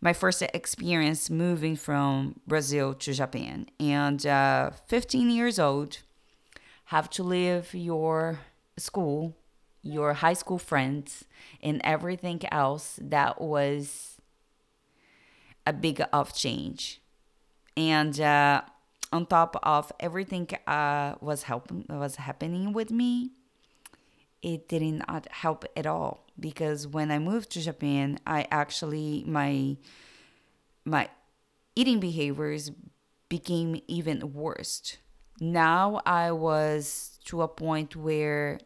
my 0.00 0.12
first 0.12 0.42
experience 0.54 1.30
moving 1.30 1.76
from 1.76 2.40
Brazil 2.46 2.94
to 2.94 3.12
Japan, 3.12 3.66
and 3.78 4.24
uh, 4.26 4.70
15 4.86 5.30
years 5.30 5.58
old, 5.58 5.98
have 6.90 7.08
to 7.08 7.22
leave 7.22 7.72
your 7.72 8.40
school, 8.76 9.36
your 9.80 10.12
high 10.14 10.32
school 10.32 10.58
friends, 10.58 11.24
and 11.62 11.80
everything 11.84 12.40
else 12.50 12.98
that 13.00 13.40
was 13.40 14.18
a 15.64 15.72
big 15.72 16.02
of 16.12 16.34
change. 16.34 17.00
And 17.76 18.20
uh, 18.20 18.62
on 19.12 19.26
top 19.26 19.54
of 19.62 19.92
everything 20.00 20.48
uh, 20.66 21.14
was 21.20 21.44
helping 21.44 21.86
was 21.88 22.16
happening 22.16 22.72
with 22.72 22.90
me, 22.90 23.30
it 24.42 24.68
did 24.68 24.82
not 24.82 25.28
help 25.30 25.64
at 25.76 25.86
all 25.86 26.26
because 26.40 26.88
when 26.88 27.12
I 27.12 27.20
moved 27.20 27.50
to 27.52 27.60
Japan, 27.60 28.18
I 28.26 28.48
actually 28.50 29.22
my 29.28 29.76
my 30.84 31.08
eating 31.76 32.00
behaviors 32.00 32.72
became 33.28 33.80
even 33.86 34.34
worse. 34.34 34.96
Now 35.38 36.00
I 36.04 36.32
was 36.32 37.18
to 37.26 37.42
a 37.42 37.48
point 37.48 37.96
where 37.96 38.58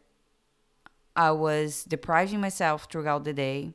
I 1.15 1.31
was 1.31 1.83
depriving 1.83 2.41
myself 2.41 2.87
throughout 2.91 3.23
the 3.23 3.33
day 3.33 3.73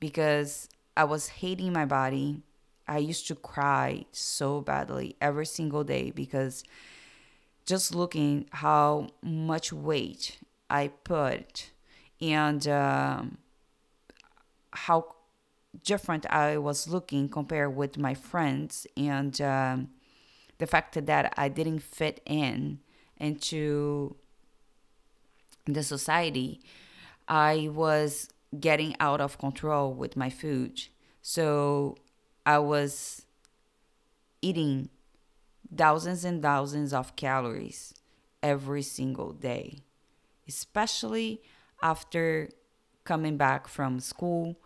because 0.00 0.68
I 0.96 1.04
was 1.04 1.28
hating 1.28 1.72
my 1.72 1.86
body. 1.86 2.42
I 2.88 2.98
used 2.98 3.26
to 3.28 3.34
cry 3.34 4.04
so 4.12 4.60
badly 4.60 5.16
every 5.20 5.46
single 5.46 5.84
day 5.84 6.10
because 6.10 6.62
just 7.64 7.94
looking 7.94 8.46
how 8.50 9.08
much 9.22 9.72
weight 9.72 10.38
I 10.70 10.88
put 10.88 11.70
and 12.20 12.66
um, 12.68 13.38
how 14.70 15.14
different 15.82 16.26
I 16.30 16.58
was 16.58 16.88
looking 16.88 17.28
compared 17.28 17.74
with 17.74 17.98
my 17.98 18.14
friends 18.14 18.86
and 18.96 19.38
um, 19.40 19.88
the 20.58 20.66
fact 20.66 21.06
that 21.06 21.34
I 21.36 21.48
didn't 21.48 21.80
fit 21.80 22.20
in 22.24 22.80
into 23.18 24.16
the 25.66 25.82
society, 25.82 26.60
I 27.28 27.68
was 27.72 28.28
getting 28.58 28.94
out 29.00 29.20
of 29.20 29.38
control 29.38 29.92
with 29.92 30.16
my 30.16 30.30
food. 30.30 30.82
So 31.22 31.96
I 32.44 32.58
was 32.58 33.26
eating 34.40 34.90
thousands 35.74 36.24
and 36.24 36.40
thousands 36.42 36.92
of 36.92 37.16
calories 37.16 37.92
every 38.42 38.82
single 38.82 39.32
day, 39.32 39.80
especially 40.46 41.42
after 41.82 42.48
coming 43.04 43.36
back 43.36 43.66
from 43.68 44.00
school 44.00 44.56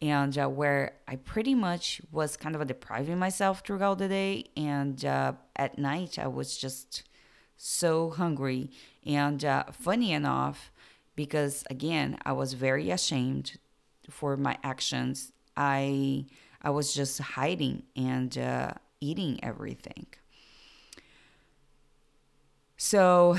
and 0.00 0.38
uh, 0.38 0.48
where 0.48 0.92
I 1.06 1.16
pretty 1.16 1.54
much 1.54 2.00
was 2.12 2.36
kind 2.36 2.54
of 2.54 2.66
depriving 2.66 3.18
myself 3.18 3.62
throughout 3.64 3.98
the 3.98 4.08
day. 4.08 4.44
And 4.56 5.04
uh, 5.04 5.32
at 5.56 5.78
night, 5.78 6.18
I 6.18 6.28
was 6.28 6.56
just 6.56 7.02
so 7.56 8.10
hungry. 8.10 8.70
And 9.04 9.44
uh, 9.44 9.64
funny 9.72 10.12
enough, 10.12 10.70
because 11.16 11.64
again, 11.68 12.18
I 12.24 12.32
was 12.32 12.52
very 12.52 12.90
ashamed 12.90 13.58
for 14.10 14.36
my 14.36 14.56
actions, 14.62 15.32
I 15.56 16.26
I 16.62 16.70
was 16.70 16.92
just 16.92 17.18
hiding 17.18 17.84
and 17.94 18.36
uh, 18.36 18.72
eating 19.00 19.38
everything. 19.42 20.06
So 22.76 23.36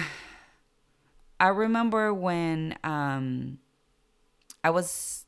I 1.40 1.48
remember 1.48 2.14
when 2.14 2.78
um, 2.84 3.60
I 4.64 4.70
was 4.70 5.26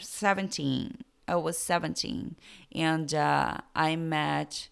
17. 0.00 0.98
I 1.28 1.36
was 1.36 1.56
17, 1.58 2.34
and 2.74 3.14
uh, 3.14 3.58
I 3.76 3.94
met 3.94 4.68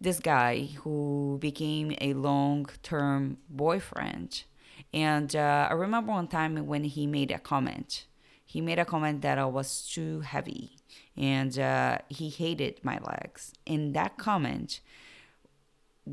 this 0.00 0.20
guy 0.20 0.68
who 0.82 1.38
became 1.40 1.96
a 2.00 2.14
long 2.14 2.66
term 2.82 3.38
boyfriend. 3.48 4.44
And 4.92 5.34
uh, 5.34 5.68
I 5.70 5.72
remember 5.74 6.12
one 6.12 6.28
time 6.28 6.66
when 6.66 6.84
he 6.84 7.06
made 7.06 7.32
a 7.32 7.38
comment. 7.38 8.06
He 8.46 8.60
made 8.60 8.78
a 8.78 8.84
comment 8.84 9.22
that 9.22 9.38
I 9.38 9.46
was 9.46 9.88
too 9.88 10.20
heavy 10.20 10.76
and 11.16 11.58
uh, 11.58 11.98
he 12.08 12.28
hated 12.28 12.80
my 12.82 12.98
legs. 12.98 13.52
And 13.66 13.94
that 13.94 14.16
comment 14.16 14.80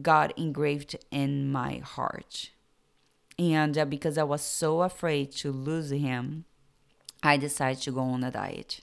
got 0.02 0.38
engraved 0.38 0.96
in 1.12 1.52
my 1.52 1.78
heart. 1.78 2.52
And 3.38 3.78
uh, 3.78 3.86
because 3.86 4.18
I 4.18 4.24
was 4.24 4.42
so 4.42 4.82
afraid 4.82 5.32
to 5.34 5.52
lose 5.52 5.90
him, 5.90 6.46
I 7.24 7.38
decided 7.38 7.82
to 7.84 7.92
go 7.92 8.02
on 8.02 8.24
a 8.24 8.32
diet. 8.32 8.82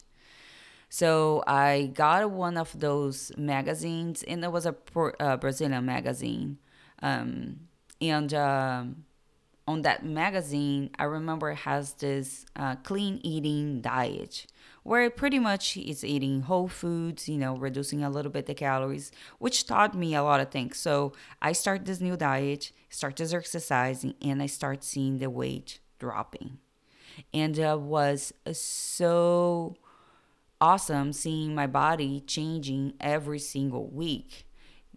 So 0.88 1.44
I 1.46 1.90
got 1.94 2.30
one 2.30 2.56
of 2.56 2.78
those 2.78 3.32
magazines, 3.36 4.22
and 4.22 4.42
it 4.42 4.50
was 4.50 4.64
a 4.64 4.74
uh, 5.20 5.36
Brazilian 5.36 5.84
magazine. 5.84 6.58
Um, 7.02 7.68
and 8.00 8.32
uh, 8.32 8.84
on 9.66 9.82
that 9.82 10.04
magazine, 10.04 10.90
I 10.98 11.04
remember 11.04 11.50
it 11.50 11.56
has 11.56 11.92
this 11.94 12.46
uh, 12.56 12.76
clean 12.76 13.20
eating 13.22 13.82
diet 13.82 14.46
where 14.82 15.10
pretty 15.10 15.38
much 15.38 15.76
is 15.76 16.02
eating 16.02 16.40
whole 16.42 16.68
foods, 16.68 17.28
you 17.28 17.36
know, 17.36 17.56
reducing 17.56 18.02
a 18.02 18.08
little 18.08 18.32
bit 18.32 18.46
the 18.46 18.54
calories, 18.54 19.12
which 19.38 19.66
taught 19.66 19.94
me 19.94 20.14
a 20.14 20.22
lot 20.22 20.40
of 20.40 20.50
things. 20.50 20.78
So 20.78 21.12
I 21.42 21.52
start 21.52 21.84
this 21.84 22.00
new 22.00 22.16
diet, 22.16 22.72
start 22.88 23.16
this 23.16 23.34
exercising, 23.34 24.14
and 24.22 24.42
I 24.42 24.46
start 24.46 24.82
seeing 24.82 25.18
the 25.18 25.28
weight 25.28 25.80
dropping 25.98 26.58
and 27.32 27.58
it 27.58 27.80
was 27.80 28.32
so 28.52 29.76
awesome 30.60 31.12
seeing 31.12 31.54
my 31.54 31.66
body 31.66 32.20
changing 32.26 32.94
every 33.00 33.38
single 33.38 33.86
week. 33.86 34.44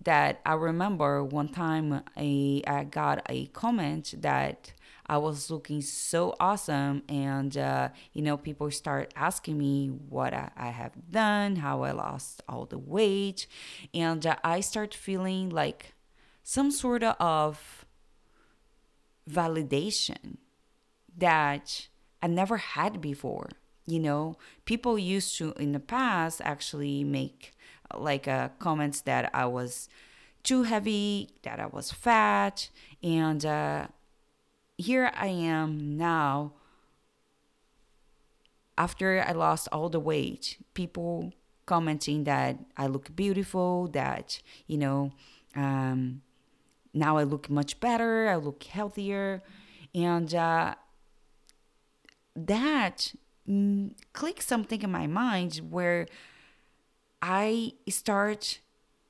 That 0.04 0.42
I 0.46 0.54
remember 0.54 1.24
one 1.24 1.50
time 1.50 2.02
I, 2.18 2.64
I 2.66 2.86
got 2.86 3.22
a 3.30 3.46
comment 3.48 4.16
that 4.22 4.74
I 5.06 5.18
was 5.18 5.52
looking 5.52 5.82
so 5.82 6.36
awesome, 6.40 7.04
and 7.08 7.56
uh, 7.56 7.90
you 8.14 8.22
know, 8.22 8.38
people 8.38 8.72
start 8.72 9.14
asking 9.16 9.58
me 9.58 9.90
what 9.90 10.34
I, 10.34 10.50
I, 10.56 10.70
have 10.70 10.94
done, 11.12 11.58
how 11.58 11.84
I 11.84 11.92
lost 11.92 12.42
all 12.48 12.66
the 12.66 12.80
weight, 12.80 13.46
and 13.94 14.26
uh, 14.26 14.38
I 14.44 14.62
start 14.62 14.94
feeling 14.96 15.50
like 15.50 15.94
some 16.44 16.72
sort 16.72 17.04
of 17.04 17.86
validation 19.30 20.38
that 21.18 21.90
I 22.22 22.28
never 22.28 22.58
had 22.58 23.02
before. 23.02 23.50
You 23.86 24.00
know, 24.00 24.38
people 24.66 24.98
used 24.98 25.38
to 25.38 25.54
in 25.54 25.72
the 25.72 25.80
past 25.80 26.42
actually 26.44 27.04
make 27.04 27.54
like 27.96 28.28
uh, 28.28 28.50
comments 28.60 29.02
that 29.02 29.30
I 29.34 29.46
was 29.46 29.90
too 30.44 30.64
heavy, 30.64 31.30
that 31.44 31.60
I 31.60 31.66
was 31.68 31.92
fat, 31.92 32.70
and 33.04 33.46
uh, 33.46 33.88
here 34.78 35.12
I 35.16 35.28
am 35.28 35.98
now. 35.98 36.54
After 38.78 39.24
I 39.28 39.34
lost 39.34 39.68
all 39.72 39.90
the 39.90 40.00
weight, 40.00 40.58
people 40.74 41.34
commenting 41.66 42.24
that 42.24 42.58
I 42.78 42.88
look 42.88 43.16
beautiful, 43.16 43.88
that 43.90 44.42
you 44.68 44.78
know, 44.78 45.12
um, 45.56 46.22
now 46.94 47.18
I 47.18 47.24
look 47.24 47.50
much 47.50 47.80
better, 47.80 48.30
I 48.30 48.38
look 48.38 48.64
healthier, 48.64 49.44
and 49.94 50.34
uh, 50.34 50.76
that 52.36 53.14
mm, 53.48 53.94
clicked 54.14 54.44
something 54.44 54.82
in 54.82 54.92
my 54.92 55.08
mind 55.08 55.62
where 55.70 56.08
I 57.22 57.74
start 57.90 58.60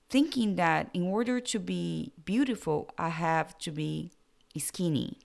thinking 0.09 0.55
that 0.55 0.89
in 0.93 1.03
order 1.03 1.39
to 1.39 1.59
be 1.59 2.11
beautiful, 2.25 2.89
I 2.97 3.09
have 3.09 3.57
to 3.59 3.71
be 3.71 4.11
skinny. 4.57 5.17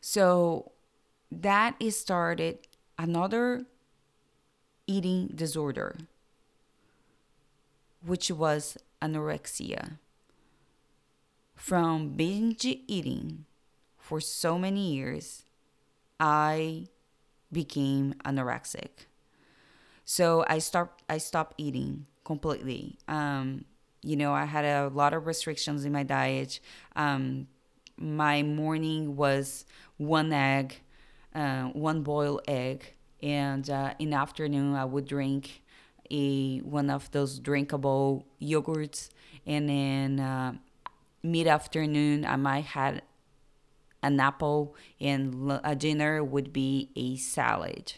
So 0.00 0.72
that 1.30 1.76
is 1.80 1.98
started 1.98 2.58
another 2.98 3.64
eating 4.86 5.28
disorder, 5.34 5.96
which 8.04 8.30
was 8.30 8.76
anorexia. 9.00 9.98
From 11.54 12.10
binge 12.10 12.66
eating 12.66 13.46
for 13.96 14.20
so 14.20 14.58
many 14.58 14.94
years, 14.94 15.44
I 16.22 16.86
became 17.50 18.14
anorexic. 18.24 19.06
So 20.04 20.44
I 20.48 20.58
stopped 20.58 21.02
I 21.08 21.18
stopped 21.18 21.54
eating 21.58 22.06
completely. 22.24 22.96
Um, 23.08 23.64
you 24.02 24.16
know, 24.16 24.32
I 24.32 24.44
had 24.44 24.64
a 24.64 24.88
lot 24.88 25.14
of 25.14 25.26
restrictions 25.26 25.84
in 25.84 25.92
my 25.92 26.04
diet. 26.04 26.60
Um, 26.94 27.48
my 27.96 28.42
morning 28.42 29.16
was 29.16 29.64
one 29.96 30.32
egg, 30.32 30.80
uh, 31.34 31.64
one 31.88 32.02
boiled 32.02 32.42
egg, 32.46 32.94
and 33.20 33.68
uh, 33.68 33.94
in 33.98 34.10
the 34.10 34.16
afternoon 34.16 34.74
I 34.74 34.84
would 34.84 35.06
drink 35.06 35.62
a 36.08 36.58
one 36.58 36.88
of 36.88 37.10
those 37.10 37.40
drinkable 37.40 38.26
yogurts, 38.40 39.08
and 39.44 39.68
then 39.68 40.20
uh, 40.20 40.52
mid 41.24 41.48
afternoon 41.48 42.24
I 42.24 42.36
might 42.36 42.64
had 42.64 43.02
an 44.02 44.18
apple, 44.20 44.74
and 45.00 45.60
a 45.64 45.76
dinner 45.76 46.22
would 46.24 46.52
be 46.52 46.90
a 46.96 47.16
salad. 47.16 47.94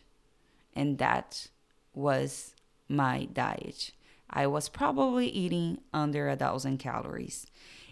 And 0.74 0.98
that 0.98 1.48
was 1.94 2.54
my 2.88 3.26
diet. 3.32 3.92
I 4.28 4.46
was 4.46 4.68
probably 4.68 5.28
eating 5.28 5.78
under 5.92 6.28
a 6.28 6.36
thousand 6.36 6.78
calories. 6.78 7.46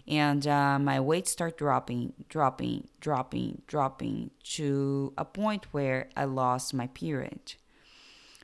And 0.07 0.45
uh, 0.45 0.79
my 0.79 0.99
weight 0.99 1.27
started 1.27 1.57
dropping, 1.57 2.13
dropping, 2.27 2.89
dropping, 2.99 3.61
dropping 3.67 4.31
to 4.55 5.13
a 5.17 5.23
point 5.23 5.67
where 5.71 6.09
I 6.17 6.25
lost 6.25 6.73
my 6.73 6.87
period. 6.87 7.55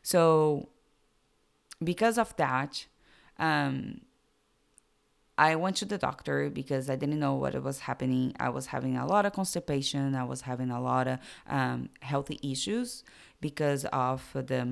So, 0.02 0.70
because 1.84 2.18
of 2.18 2.36
that, 2.38 2.88
um, 3.38 4.02
I 5.40 5.56
went 5.56 5.78
to 5.78 5.86
the 5.86 5.98
doctor 5.98 6.50
because 6.50 6.90
I 6.90 6.98
didn't 6.98 7.18
know 7.18 7.34
what 7.34 7.56
was 7.64 7.80
happening. 7.80 8.36
I 8.42 8.50
was 8.50 8.66
having 8.68 8.98
a 8.98 9.08
lot 9.08 9.26
of 9.26 9.32
constipation. 9.32 10.14
I 10.14 10.26
was 10.26 10.42
having 10.42 10.70
a 10.70 10.82
lot 10.82 11.08
of 11.08 11.20
um, 11.48 11.88
healthy 12.02 12.38
issues 12.44 13.06
because 13.40 13.86
of 13.86 14.30
the 14.34 14.68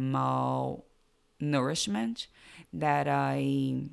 malnourishment 1.41 2.27
that 2.73 3.07
I. 3.07 3.83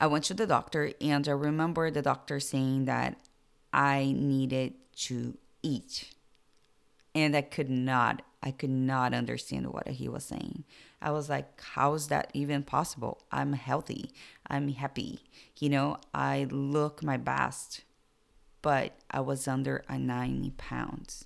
I 0.00 0.06
went 0.06 0.24
to 0.24 0.34
the 0.34 0.46
doctor 0.46 0.92
and 1.00 1.26
I 1.26 1.32
remember 1.32 1.90
the 1.90 2.02
doctor 2.02 2.38
saying 2.38 2.84
that 2.84 3.16
I 3.72 4.12
needed 4.14 4.74
to 5.06 5.38
eat. 5.62 6.10
And 7.14 7.34
I 7.34 7.40
could 7.40 7.70
not, 7.70 8.22
I 8.42 8.52
could 8.52 8.70
not 8.70 9.12
understand 9.14 9.72
what 9.72 9.88
he 9.88 10.08
was 10.08 10.24
saying. 10.24 10.64
I 11.00 11.12
was 11.12 11.28
like, 11.28 11.60
how 11.60 11.94
is 11.94 12.08
that 12.08 12.30
even 12.34 12.62
possible? 12.64 13.22
I'm 13.30 13.52
healthy. 13.52 14.10
I'm 14.50 14.68
happy. 14.68 15.20
You 15.58 15.68
know, 15.70 15.96
I 16.14 16.46
look 16.50 17.02
my 17.02 17.16
best, 17.16 17.82
but 18.62 18.92
I 19.10 19.20
was 19.20 19.46
under 19.46 19.84
a 19.88 19.98
90 19.98 20.52
pounds. 20.56 21.24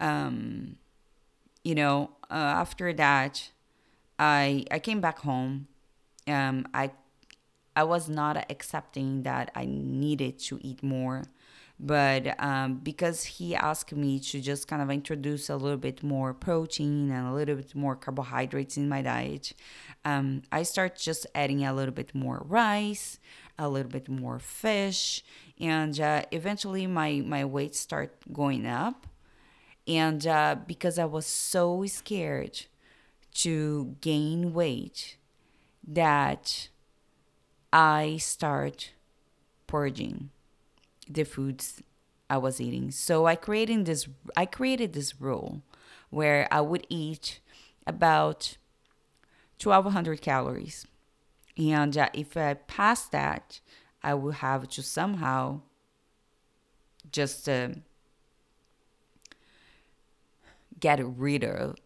Um, 0.00 0.76
you 1.62 1.74
know, 1.74 2.10
uh, 2.30 2.34
after 2.34 2.92
that, 2.92 3.50
I 4.18 4.64
I 4.70 4.78
came 4.78 5.00
back 5.00 5.20
home. 5.20 5.68
Um, 6.26 6.66
I 6.74 6.90
I 7.76 7.84
was 7.84 8.08
not 8.08 8.36
accepting 8.50 9.22
that 9.22 9.50
I 9.54 9.64
needed 9.64 10.38
to 10.40 10.58
eat 10.62 10.82
more, 10.82 11.24
but 11.84 12.34
um, 12.42 12.76
because 12.76 13.24
he 13.24 13.54
asked 13.54 13.92
me 13.92 14.18
to 14.18 14.40
just 14.40 14.66
kind 14.66 14.80
of 14.80 14.90
introduce 14.90 15.50
a 15.50 15.56
little 15.56 15.76
bit 15.76 16.02
more 16.02 16.32
protein 16.32 17.10
and 17.10 17.28
a 17.28 17.32
little 17.34 17.56
bit 17.56 17.74
more 17.74 17.94
carbohydrates 17.94 18.78
in 18.78 18.88
my 18.88 19.02
diet, 19.02 19.52
um, 20.02 20.42
I 20.50 20.62
start 20.62 20.96
just 20.96 21.26
adding 21.34 21.62
a 21.62 21.74
little 21.74 21.92
bit 21.92 22.14
more 22.14 22.42
rice, 22.48 23.18
a 23.58 23.68
little 23.68 23.90
bit 23.90 24.08
more 24.08 24.38
fish, 24.38 25.22
and 25.60 26.00
uh, 26.00 26.22
eventually 26.32 26.86
my 26.86 27.22
my 27.24 27.44
weight 27.44 27.74
start 27.74 28.16
going 28.32 28.66
up, 28.66 29.06
and 29.86 30.26
uh, 30.26 30.56
because 30.66 30.98
I 30.98 31.04
was 31.04 31.26
so 31.26 31.84
scared 31.84 32.64
to 33.34 33.96
gain 34.00 34.54
weight 34.54 35.18
that 35.86 36.68
I 37.74 38.16
start 38.16 38.92
purging 39.66 40.30
the 41.08 41.24
foods 41.24 41.82
I 42.28 42.38
was 42.38 42.60
eating. 42.60 42.90
So 42.90 43.26
I 43.26 43.36
created 43.36 43.86
this 43.86 44.08
I 44.36 44.46
created 44.46 44.92
this 44.92 45.20
rule 45.20 45.62
where 46.10 46.48
I 46.50 46.60
would 46.60 46.86
eat 46.88 47.40
about 47.86 48.56
1200 49.62 50.20
calories. 50.20 50.86
And 51.56 51.96
uh, 51.96 52.08
if 52.12 52.36
I 52.36 52.54
pass 52.54 53.06
that, 53.08 53.60
I 54.02 54.14
would 54.14 54.36
have 54.36 54.68
to 54.68 54.82
somehow 54.82 55.60
just 57.10 57.48
uh, 57.48 57.68
get 60.80 61.00
rid 61.02 61.44
of, 61.44 61.76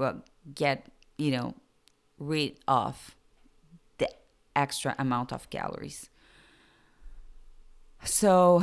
uh, 0.00 0.14
get, 0.54 0.86
you 1.18 1.30
know, 1.30 1.54
rid 2.18 2.56
of 2.66 3.14
the 3.98 4.08
extra 4.56 4.94
amount 4.98 5.32
of 5.32 5.50
calories. 5.50 6.08
So 8.04 8.62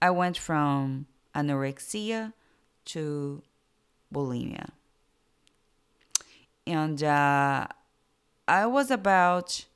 I 0.00 0.10
went 0.10 0.38
from 0.38 1.06
anorexia 1.34 2.32
to 2.86 3.42
bulimia. 4.12 4.70
And 6.66 7.02
uh, 7.02 7.66
I 8.46 8.66
was 8.66 8.90
about, 8.90 9.66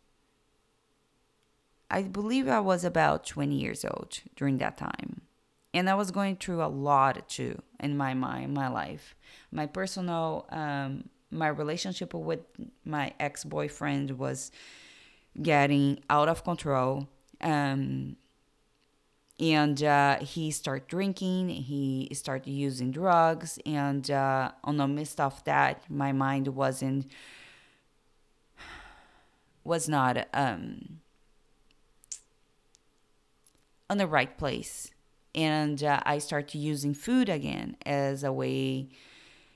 I 1.91 2.03
believe 2.03 2.49
I 2.49 2.61
was 2.61 2.85
about 2.85 3.25
20 3.27 3.55
years 3.55 3.85
old 3.85 4.21
during 4.37 4.59
that 4.59 4.77
time. 4.77 5.23
And 5.75 5.89
I 5.89 5.95
was 5.95 6.11
going 6.11 6.37
through 6.37 6.63
a 6.63 6.67
lot 6.69 7.29
too 7.29 7.63
in 7.81 7.97
my 7.97 8.13
mind, 8.13 8.53
my 8.53 8.69
life. 8.69 9.15
My 9.51 9.67
personal 9.67 10.47
um, 10.51 11.09
my 11.33 11.49
relationship 11.49 12.13
with 12.15 12.41
my 12.85 13.13
ex 13.19 13.43
boyfriend 13.43 14.19
was 14.19 14.53
getting 15.41 15.99
out 16.11 16.29
of 16.29 16.45
control. 16.45 17.09
Um, 17.43 18.17
and 19.41 19.83
uh, 19.83 20.19
he 20.21 20.51
started 20.53 20.87
drinking, 20.87 21.49
he 21.49 22.09
started 22.13 22.51
using 22.51 22.93
drugs, 22.93 23.59
and 23.67 24.09
uh, 24.11 24.53
on 24.63 24.77
the 24.77 24.87
midst 24.87 25.21
of 25.21 25.43
that, 25.45 25.91
my 25.91 26.13
mind 26.13 26.49
wasn't 26.49 27.11
was 29.65 29.89
not 29.89 30.29
um, 30.35 31.01
on 33.91 33.99
the 33.99 34.07
right 34.07 34.37
place, 34.39 34.91
and 35.35 35.83
uh, 35.83 36.01
I 36.05 36.19
started 36.19 36.57
using 36.57 36.95
food 36.95 37.29
again 37.29 37.77
as 37.85 38.23
a 38.23 38.33
way 38.33 38.91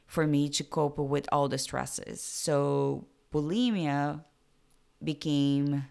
for 0.07 0.27
me 0.27 0.49
to 0.49 0.64
cope 0.64 0.99
with 0.99 1.29
all 1.31 1.49
the 1.49 1.59
stresses. 1.59 2.20
So 2.20 3.07
bulimia 3.33 4.25
became 5.03 5.85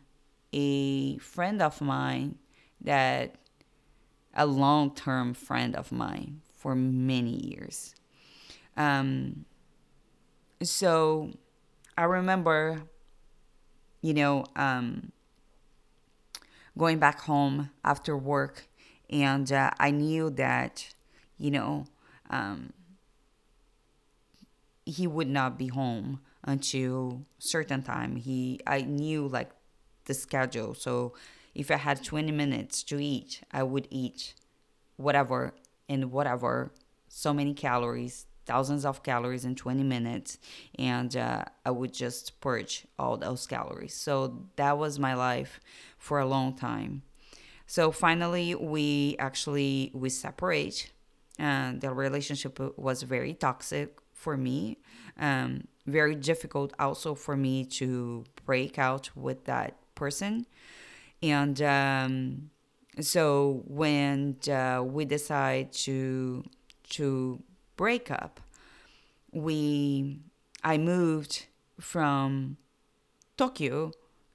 a 0.55 1.17
friend 1.17 1.61
of 1.61 1.81
mine 1.81 2.37
that 2.81 3.35
a 4.33 4.45
long-term 4.45 5.33
friend 5.33 5.75
of 5.75 5.91
mine 5.91 6.41
for 6.57 6.75
many 6.75 7.45
years. 7.45 7.93
Um, 8.77 9.45
so 10.63 11.31
I 11.97 12.03
remember, 12.03 12.83
you 14.01 14.13
know, 14.13 14.45
um, 14.55 15.11
going 16.77 16.99
back 16.99 17.21
home 17.21 17.69
after 17.83 18.17
work, 18.17 18.67
and 19.09 19.51
uh, 19.51 19.71
I 19.77 19.91
knew 19.91 20.29
that, 20.31 20.93
you 21.37 21.51
know, 21.51 21.85
um, 22.29 22.73
he 24.85 25.05
would 25.05 25.29
not 25.29 25.57
be 25.57 25.67
home 25.67 26.21
until 26.43 27.25
certain 27.39 27.81
time. 27.81 28.15
He 28.15 28.59
I 28.67 28.81
knew 28.81 29.27
like 29.27 29.51
the 30.05 30.13
schedule. 30.13 30.73
So 30.73 31.13
if 31.53 31.71
I 31.71 31.77
had 31.77 32.03
20 32.03 32.31
minutes 32.31 32.83
to 32.83 32.99
eat, 33.01 33.41
I 33.51 33.63
would 33.63 33.87
eat 33.89 34.33
whatever 34.97 35.53
and 35.87 36.11
whatever, 36.11 36.71
so 37.07 37.33
many 37.33 37.53
calories, 37.53 38.25
thousands 38.45 38.85
of 38.85 39.03
calories 39.03 39.45
in 39.45 39.55
20 39.55 39.83
minutes, 39.83 40.37
and 40.77 41.15
uh, 41.15 41.45
I 41.65 41.71
would 41.71 41.93
just 41.93 42.39
purge 42.41 42.85
all 42.99 43.17
those 43.17 43.47
calories. 43.47 43.93
So 43.93 44.45
that 44.55 44.77
was 44.77 44.99
my 44.99 45.13
life 45.13 45.59
for 45.97 46.19
a 46.19 46.25
long 46.25 46.55
time. 46.55 47.03
So 47.67 47.91
finally, 47.91 48.53
we 48.53 49.15
actually 49.17 49.91
we 49.93 50.09
separate, 50.09 50.91
and 51.39 51.81
the 51.81 51.91
relationship 51.91 52.59
was 52.77 53.03
very 53.03 53.33
toxic 53.33 53.97
for 54.13 54.37
me. 54.37 54.77
Um, 55.19 55.67
very 55.87 56.15
difficult 56.15 56.73
also 56.79 57.15
for 57.15 57.35
me 57.35 57.63
to 57.63 58.25
break 58.45 58.77
out 58.77 59.09
with 59.15 59.45
that 59.45 59.77
person. 59.95 60.45
And 61.23 61.62
um, 61.62 62.49
so 63.01 63.63
when 63.67 64.38
uh, 64.49 64.84
we 64.86 65.05
decide 65.05 65.73
to 65.86 66.43
to 66.91 67.41
break 67.75 68.12
up, 68.12 68.39
we 69.31 70.19
I 70.63 70.77
moved 70.77 71.45
from 71.79 72.58
Tokyo 73.38 73.91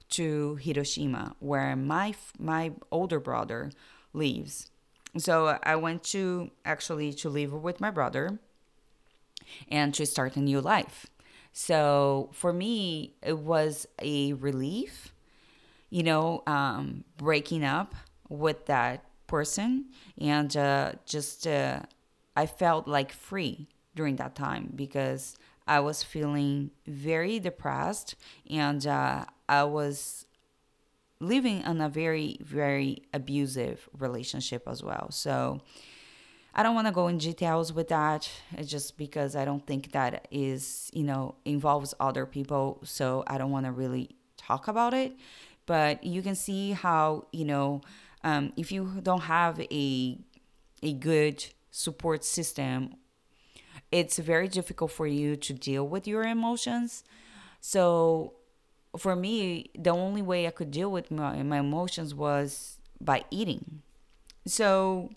to 0.09 0.55
Hiroshima, 0.55 1.35
where 1.39 1.75
my 1.75 2.13
my 2.39 2.71
older 2.91 3.19
brother 3.19 3.71
lives. 4.13 4.69
So 5.17 5.59
I 5.63 5.75
went 5.75 6.03
to 6.05 6.51
actually 6.65 7.13
to 7.13 7.29
live 7.29 7.53
with 7.53 7.81
my 7.81 7.91
brother 7.91 8.39
and 9.69 9.93
to 9.95 10.05
start 10.05 10.35
a 10.35 10.39
new 10.41 10.61
life. 10.61 11.07
So 11.53 12.29
for 12.33 12.53
me, 12.53 13.15
it 13.21 13.39
was 13.39 13.87
a 14.01 14.33
relief, 14.33 15.10
you 15.91 16.01
know, 16.01 16.41
um, 16.47 17.03
breaking 17.17 17.63
up 17.63 17.93
with 18.29 18.65
that 18.65 19.03
person 19.27 19.85
and 20.19 20.57
uh, 20.57 20.93
just 21.05 21.45
uh, 21.45 21.81
I 22.35 22.47
felt 22.47 22.87
like 22.87 23.11
free 23.11 23.67
during 23.93 24.15
that 24.15 24.33
time 24.33 24.71
because 24.73 25.37
I 25.67 25.81
was 25.81 26.01
feeling 26.01 26.71
very 26.87 27.39
depressed 27.39 28.15
and 28.49 28.85
uh, 28.87 29.25
I 29.47 29.65
was 29.65 30.25
living 31.19 31.61
in 31.61 31.81
a 31.81 31.89
very, 31.89 32.37
very 32.41 33.03
abusive 33.13 33.87
relationship 33.97 34.63
as 34.67 34.81
well. 34.81 35.11
So 35.11 35.61
I 36.53 36.63
don't 36.63 36.73
want 36.73 36.87
to 36.87 36.93
go 36.93 37.07
in 37.07 37.17
details 37.17 37.71
with 37.71 37.89
that 37.89 38.29
it's 38.57 38.69
just 38.69 38.97
because 38.97 39.35
I 39.35 39.45
don't 39.45 39.65
think 39.65 39.91
that 39.91 40.27
is, 40.31 40.89
you 40.93 41.03
know, 41.03 41.35
involves 41.45 41.93
other 41.99 42.25
people. 42.25 42.79
So 42.83 43.23
I 43.27 43.37
don't 43.37 43.51
want 43.51 43.65
to 43.65 43.71
really 43.71 44.15
talk 44.35 44.67
about 44.67 44.93
it. 44.93 45.13
But 45.65 46.03
you 46.03 46.21
can 46.21 46.35
see 46.35 46.71
how, 46.71 47.27
you 47.31 47.45
know, 47.45 47.81
um, 48.23 48.53
if 48.57 48.71
you 48.71 48.99
don't 49.01 49.21
have 49.21 49.59
a, 49.59 50.17
a 50.83 50.93
good 50.93 51.45
support 51.71 52.23
system, 52.23 52.95
it's 53.91 54.17
very 54.17 54.47
difficult 54.47 54.91
for 54.91 55.07
you 55.07 55.35
to 55.35 55.53
deal 55.53 55.87
with 55.87 56.07
your 56.07 56.23
emotions. 56.23 57.03
So 57.59 58.33
for 58.97 59.15
me, 59.15 59.69
the 59.77 59.91
only 59.91 60.21
way 60.21 60.47
I 60.47 60.51
could 60.51 60.71
deal 60.71 60.91
with 60.91 61.11
my, 61.11 61.41
my 61.43 61.59
emotions 61.59 62.13
was 62.13 62.77
by 62.99 63.23
eating. 63.31 63.81
So 64.45 65.11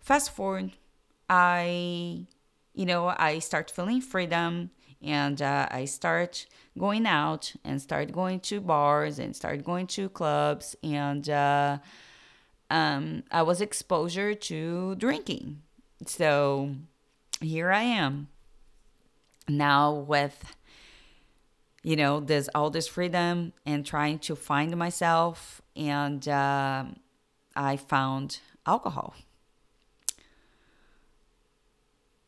fast 0.00 0.34
forward, 0.34 0.72
I, 1.28 2.26
you 2.74 2.86
know, 2.86 3.08
I 3.16 3.38
start 3.38 3.70
feeling 3.70 4.00
freedom 4.00 4.70
and 5.02 5.40
uh, 5.42 5.68
I 5.70 5.84
start 5.84 6.46
going 6.78 7.06
out 7.06 7.52
and 7.64 7.80
start 7.80 8.12
going 8.12 8.40
to 8.40 8.60
bars 8.60 9.18
and 9.18 9.34
start 9.34 9.64
going 9.64 9.86
to 9.88 10.08
clubs 10.08 10.76
and 10.82 11.28
uh, 11.28 11.78
um, 12.70 13.24
I 13.30 13.42
was 13.42 13.60
exposure 13.60 14.34
to 14.34 14.94
drinking. 14.94 15.62
So 16.06 16.74
here 17.40 17.70
I 17.70 17.82
am 17.82 18.28
now 19.48 19.92
with 19.92 20.56
you 21.82 21.96
know 21.96 22.20
there's 22.20 22.48
all 22.54 22.70
this 22.70 22.86
freedom 22.86 23.52
and 23.66 23.84
trying 23.84 24.18
to 24.20 24.36
find 24.36 24.76
myself 24.76 25.60
and 25.74 26.28
uh, 26.28 26.84
i 27.56 27.76
found 27.76 28.38
alcohol 28.66 29.14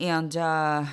and 0.01 0.37
uh, 0.37 0.85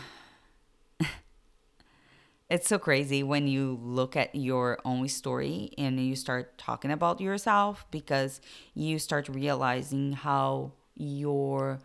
it's 2.51 2.67
so 2.67 2.77
crazy 2.77 3.23
when 3.23 3.47
you 3.47 3.79
look 3.81 4.17
at 4.17 4.35
your 4.35 4.77
own 4.83 5.07
story 5.07 5.71
and 5.77 5.97
you 5.97 6.17
start 6.17 6.57
talking 6.57 6.91
about 6.91 7.21
yourself 7.21 7.85
because 7.91 8.41
you 8.73 8.99
start 8.99 9.29
realizing 9.29 10.11
how 10.11 10.73
your 10.97 11.79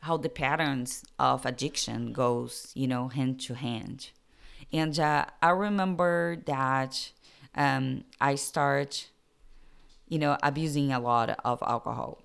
how 0.00 0.16
the 0.16 0.30
patterns 0.30 1.04
of 1.18 1.44
addiction 1.44 2.14
goes 2.14 2.72
you 2.74 2.88
know 2.88 3.08
hand 3.08 3.38
to 3.38 3.54
hand. 3.54 4.10
And 4.72 4.98
uh, 4.98 5.26
i 5.42 5.50
remember 5.50 6.42
that 6.46 7.12
um, 7.54 8.04
i 8.18 8.34
start 8.34 9.08
you 10.08 10.18
know 10.18 10.38
abusing 10.42 10.90
a 10.90 11.00
lot 11.00 11.38
of 11.44 11.62
alcohol 11.62 12.22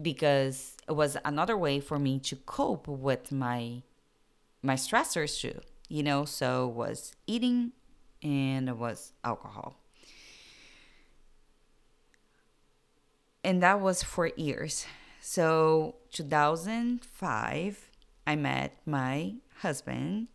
because 0.00 0.78
it 0.88 0.92
was 0.92 1.18
another 1.26 1.58
way 1.58 1.78
for 1.78 1.98
me 1.98 2.18
to 2.20 2.36
cope 2.36 2.88
with 2.88 3.30
my 3.30 3.82
my 4.62 4.76
stressors 4.76 5.38
too 5.38 5.60
you 5.92 6.02
know, 6.02 6.24
so 6.24 6.66
was 6.66 7.14
eating 7.26 7.72
and 8.22 8.78
was 8.78 9.12
alcohol. 9.22 9.76
And 13.44 13.62
that 13.62 13.80
was 13.80 14.02
for 14.02 14.28
years. 14.28 14.86
So 15.20 15.96
2005, 16.12 17.90
I 18.26 18.36
met 18.36 18.78
my 18.86 19.34
husband 19.60 20.28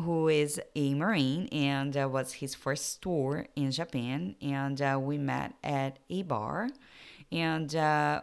who 0.00 0.28
is 0.28 0.60
a 0.74 0.94
marine 0.94 1.46
and 1.48 1.96
uh, 1.96 2.08
was 2.08 2.34
his 2.34 2.54
first 2.54 3.00
tour 3.00 3.46
in 3.54 3.70
japan 3.70 4.34
and 4.42 4.82
uh, 4.82 4.98
we 5.00 5.16
met 5.16 5.54
at 5.62 5.98
a 6.10 6.22
bar 6.22 6.68
and 7.30 7.76
uh, 7.76 8.20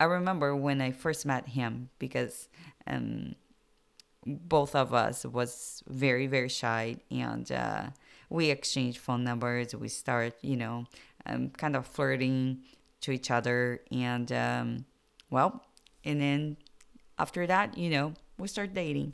i 0.00 0.04
remember 0.04 0.54
when 0.56 0.80
i 0.80 0.90
first 0.90 1.24
met 1.24 1.46
him 1.48 1.88
because 2.00 2.48
um, 2.88 3.34
both 4.26 4.74
of 4.74 4.94
us 4.94 5.24
was 5.24 5.82
very 5.88 6.26
very 6.26 6.48
shy 6.48 6.96
and 7.10 7.50
uh, 7.52 7.86
we 8.30 8.50
exchanged 8.50 8.98
phone 8.98 9.24
numbers. 9.24 9.74
We 9.74 9.88
start 9.88 10.34
you 10.42 10.56
know 10.56 10.86
um, 11.26 11.50
kind 11.50 11.76
of 11.76 11.86
flirting 11.86 12.62
to 13.02 13.12
each 13.12 13.30
other 13.30 13.80
and 13.90 14.30
um, 14.32 14.84
well 15.30 15.62
and 16.04 16.20
then 16.20 16.56
after 17.18 17.46
that 17.46 17.76
you 17.76 17.90
know 17.90 18.14
we 18.38 18.48
start 18.48 18.74
dating. 18.74 19.12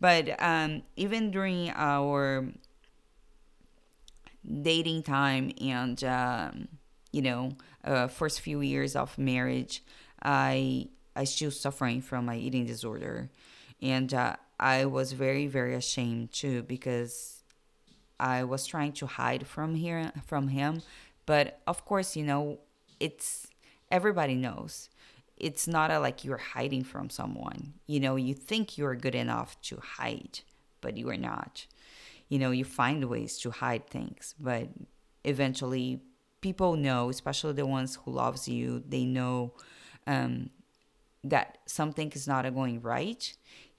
But 0.00 0.40
um, 0.42 0.82
even 0.96 1.30
during 1.30 1.70
our 1.70 2.46
dating 4.62 5.02
time 5.02 5.52
and 5.60 6.02
um, 6.04 6.68
you 7.12 7.22
know 7.22 7.52
uh, 7.84 8.08
first 8.08 8.40
few 8.40 8.60
years 8.60 8.96
of 8.96 9.16
marriage 9.18 9.82
i 10.22 10.88
i 11.14 11.24
still 11.24 11.50
suffering 11.50 12.00
from 12.00 12.26
my 12.26 12.36
eating 12.36 12.64
disorder 12.66 13.30
and 13.82 14.14
uh, 14.14 14.36
I 14.58 14.86
was 14.86 15.12
very 15.12 15.46
very 15.46 15.74
ashamed 15.74 16.32
too 16.32 16.62
because 16.62 17.42
I 18.18 18.44
was 18.44 18.66
trying 18.66 18.92
to 18.94 19.06
hide 19.06 19.46
from 19.46 19.74
here 19.74 20.12
from 20.26 20.48
him, 20.48 20.82
but 21.26 21.60
of 21.66 21.84
course 21.84 22.16
you 22.16 22.24
know 22.24 22.60
it's 23.00 23.48
everybody 23.90 24.36
knows 24.36 24.88
it's 25.42 25.66
not 25.66 25.90
a, 25.90 25.98
like 25.98 26.24
you're 26.24 26.36
hiding 26.36 26.84
from 26.84 27.10
someone. 27.10 27.74
You 27.88 27.98
know, 27.98 28.14
you 28.14 28.32
think 28.32 28.78
you're 28.78 28.94
good 28.94 29.16
enough 29.16 29.60
to 29.62 29.76
hide, 29.82 30.40
but 30.80 30.96
you 30.96 31.10
are 31.10 31.16
not. 31.16 31.66
You 32.28 32.38
know, 32.38 32.52
you 32.52 32.64
find 32.64 33.04
ways 33.04 33.38
to 33.40 33.50
hide 33.50 33.88
things, 33.88 34.36
but 34.38 34.68
eventually 35.24 36.00
people 36.40 36.76
know, 36.76 37.10
especially 37.10 37.54
the 37.54 37.66
ones 37.66 37.98
who 38.04 38.12
loves 38.12 38.48
you, 38.48 38.84
they 38.88 39.04
know 39.04 39.52
um, 40.06 40.50
that 41.24 41.58
something 41.66 42.12
is 42.12 42.28
not 42.28 42.42
going 42.54 42.80
right 42.80 43.34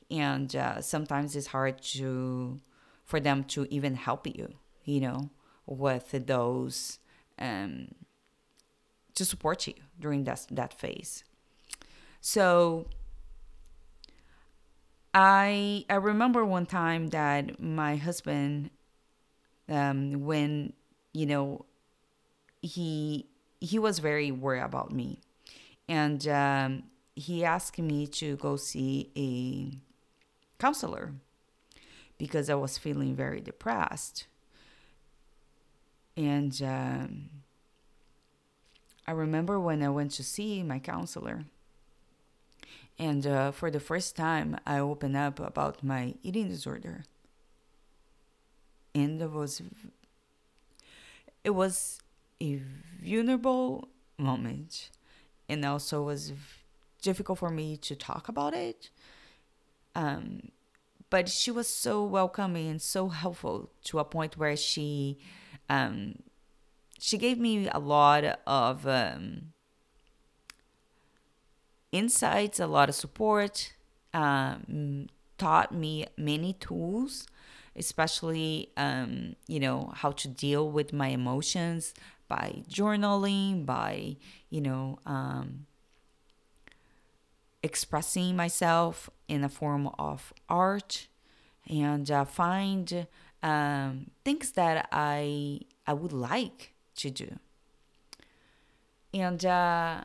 and 0.10 0.56
uh, 0.56 0.82
sometimes 0.82 1.36
it's 1.36 1.48
hard 1.48 1.82
to 1.82 2.60
for 3.04 3.20
them 3.20 3.44
to 3.44 3.68
even 3.70 3.96
help 3.96 4.28
you 4.28 4.54
you 4.86 5.00
know 5.00 5.30
with 5.66 6.12
those 6.28 7.00
um, 7.40 7.88
to 9.16 9.26
support 9.26 9.68
you 9.68 9.74
during 10.00 10.24
that 10.26 10.46
that 10.52 10.74
phase. 10.74 11.24
So 12.22 12.88
i 15.16 15.86
i 15.90 15.96
remember 15.96 16.44
one 16.44 16.66
time 16.66 17.10
that 17.10 17.62
my 17.62 17.96
husband 17.98 18.72
um, 19.70 20.26
when 20.26 20.74
you 21.14 21.26
know 21.26 21.66
he 22.62 23.28
he 23.60 23.80
was 23.80 24.00
very 24.00 24.32
worried 24.32 24.62
about 24.62 24.92
me. 24.92 25.20
And 25.88 26.28
um, 26.28 26.84
he 27.16 27.46
asked 27.46 27.80
me 27.80 28.08
to 28.08 28.36
go 28.38 28.56
see 28.58 29.12
a 29.16 29.78
counselor 30.60 31.14
because 32.18 32.50
I 32.50 32.56
was 32.56 32.78
feeling 32.78 33.16
very 33.16 33.42
depressed. 33.42 34.28
And 36.16 36.62
um, 36.62 37.30
I 39.08 39.12
remember 39.12 39.60
when 39.60 39.82
I 39.84 39.90
went 39.90 40.12
to 40.12 40.24
see 40.24 40.64
my 40.64 40.80
counselor. 40.80 41.46
And 43.00 43.26
uh, 43.26 43.52
for 43.52 43.72
the 43.72 43.80
first 43.80 44.16
time, 44.16 44.58
I 44.66 44.80
opened 44.80 45.18
up 45.18 45.40
about 45.40 45.84
my 45.84 46.14
eating 46.22 46.48
disorder. 46.48 47.06
And 48.94 49.22
it 49.22 49.32
was, 49.32 49.62
it 51.44 51.50
was 51.50 52.00
a 52.40 52.62
vulnerable 53.04 53.88
moment. 54.18 54.92
And 55.50 55.66
also 55.66 56.04
was 56.04 56.34
difficult 57.02 57.40
for 57.40 57.50
me 57.50 57.76
to 57.78 57.96
talk 57.96 58.30
about 58.30 58.54
it 58.54 58.92
um, 59.96 60.50
but 61.10 61.30
she 61.30 61.52
was 61.52 61.68
so 61.68 62.04
welcoming 62.04 62.68
and 62.68 62.82
so 62.82 63.10
helpful 63.10 63.70
to 63.84 64.00
a 64.00 64.04
point 64.04 64.38
where 64.38 64.58
she 64.58 65.20
um, 65.70 66.16
she 67.00 67.18
gave 67.18 67.38
me 67.38 67.68
a 67.70 67.80
lot 67.80 68.40
of 68.48 68.88
um, 68.88 69.54
insights, 71.92 72.60
a 72.60 72.68
lot 72.68 72.90
of 72.90 72.96
support, 72.96 73.74
um, 74.14 75.08
taught 75.38 75.74
me 75.74 76.08
many 76.18 76.54
tools, 76.54 77.28
especially 77.76 78.72
um, 78.78 79.36
you 79.48 79.60
know 79.60 79.92
how 79.96 80.12
to 80.12 80.28
deal 80.28 80.70
with 80.72 80.94
my 80.94 81.10
emotions 81.10 81.94
by 82.28 82.64
journaling, 82.70 83.66
by 83.66 84.16
you 84.50 84.62
know 84.62 84.98
um, 85.06 85.66
expressing 87.64 88.36
myself 88.36 89.10
in 89.28 89.44
a 89.44 89.50
form 89.50 89.90
of 89.98 90.34
art 90.50 91.08
and 91.70 92.12
uh, 92.12 92.26
find 92.26 93.08
um, 93.42 94.12
things 94.26 94.52
that 94.52 94.88
I 94.92 95.62
I 95.88 95.94
would 95.94 96.14
like 96.14 96.74
to 96.98 97.10
do. 97.10 97.40
And 99.14 99.46
uh, 99.46 100.04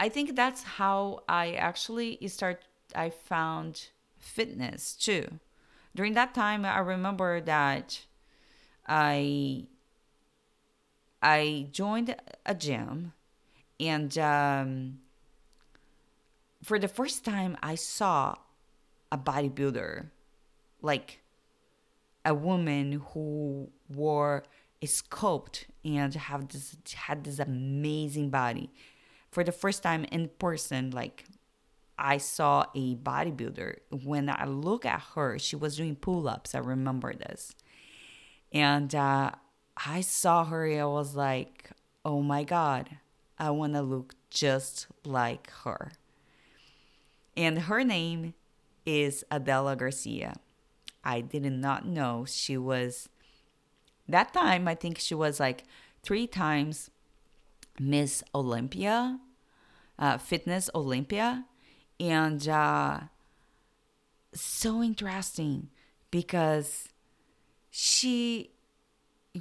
I 0.00 0.08
think 0.08 0.34
that's 0.34 0.62
how 0.62 1.22
I 1.28 1.52
actually 1.52 2.18
start. 2.28 2.64
I 2.94 3.10
found 3.10 3.88
fitness 4.18 4.94
too. 4.94 5.38
During 5.94 6.14
that 6.14 6.34
time, 6.34 6.64
I 6.64 6.78
remember 6.78 7.40
that 7.40 8.00
I 8.86 9.66
I 11.22 11.68
joined 11.72 12.14
a 12.46 12.54
gym, 12.54 13.12
and 13.80 14.16
um, 14.18 15.00
for 16.62 16.78
the 16.78 16.88
first 16.88 17.24
time, 17.24 17.56
I 17.62 17.74
saw 17.74 18.36
a 19.10 19.18
bodybuilder, 19.18 20.10
like 20.82 21.20
a 22.24 22.34
woman 22.34 23.02
who 23.12 23.70
wore 23.88 24.44
a 24.82 24.86
sculpt 24.86 25.64
and 25.84 26.14
have 26.14 26.48
this 26.48 26.76
had 26.94 27.24
this 27.24 27.38
amazing 27.38 28.30
body. 28.30 28.70
For 29.30 29.44
the 29.44 29.52
first 29.52 29.82
time 29.82 30.04
in 30.04 30.30
person, 30.38 30.90
like 30.90 31.24
I 31.98 32.18
saw 32.18 32.66
a 32.74 32.94
bodybuilder. 32.96 33.76
When 34.04 34.28
I 34.28 34.44
look 34.44 34.86
at 34.86 35.02
her, 35.14 35.38
she 35.38 35.56
was 35.56 35.76
doing 35.76 35.96
pull-ups. 35.96 36.54
I 36.54 36.58
remember 36.58 37.12
this, 37.12 37.54
and 38.52 38.94
uh, 38.94 39.32
I 39.76 40.00
saw 40.02 40.44
her. 40.44 40.66
I 40.66 40.84
was 40.84 41.16
like, 41.16 41.70
"Oh 42.04 42.22
my 42.22 42.44
god, 42.44 42.98
I 43.38 43.50
want 43.50 43.74
to 43.74 43.82
look 43.82 44.14
just 44.30 44.86
like 45.04 45.50
her." 45.64 45.92
And 47.38 47.60
her 47.60 47.84
name 47.84 48.34
is 48.84 49.24
Adela 49.30 49.76
Garcia. 49.76 50.34
I 51.04 51.20
did 51.20 51.44
not 51.44 51.86
know 51.86 52.24
she 52.26 52.58
was, 52.58 53.08
that 54.08 54.34
time, 54.34 54.66
I 54.66 54.74
think 54.74 54.98
she 54.98 55.14
was 55.14 55.38
like 55.38 55.62
three 56.02 56.26
times 56.26 56.90
Miss 57.78 58.24
Olympia, 58.34 59.20
uh, 60.00 60.18
Fitness 60.18 60.68
Olympia. 60.74 61.44
And 62.00 62.48
uh, 62.48 63.02
so 64.34 64.82
interesting 64.82 65.68
because 66.10 66.88
she 67.70 68.50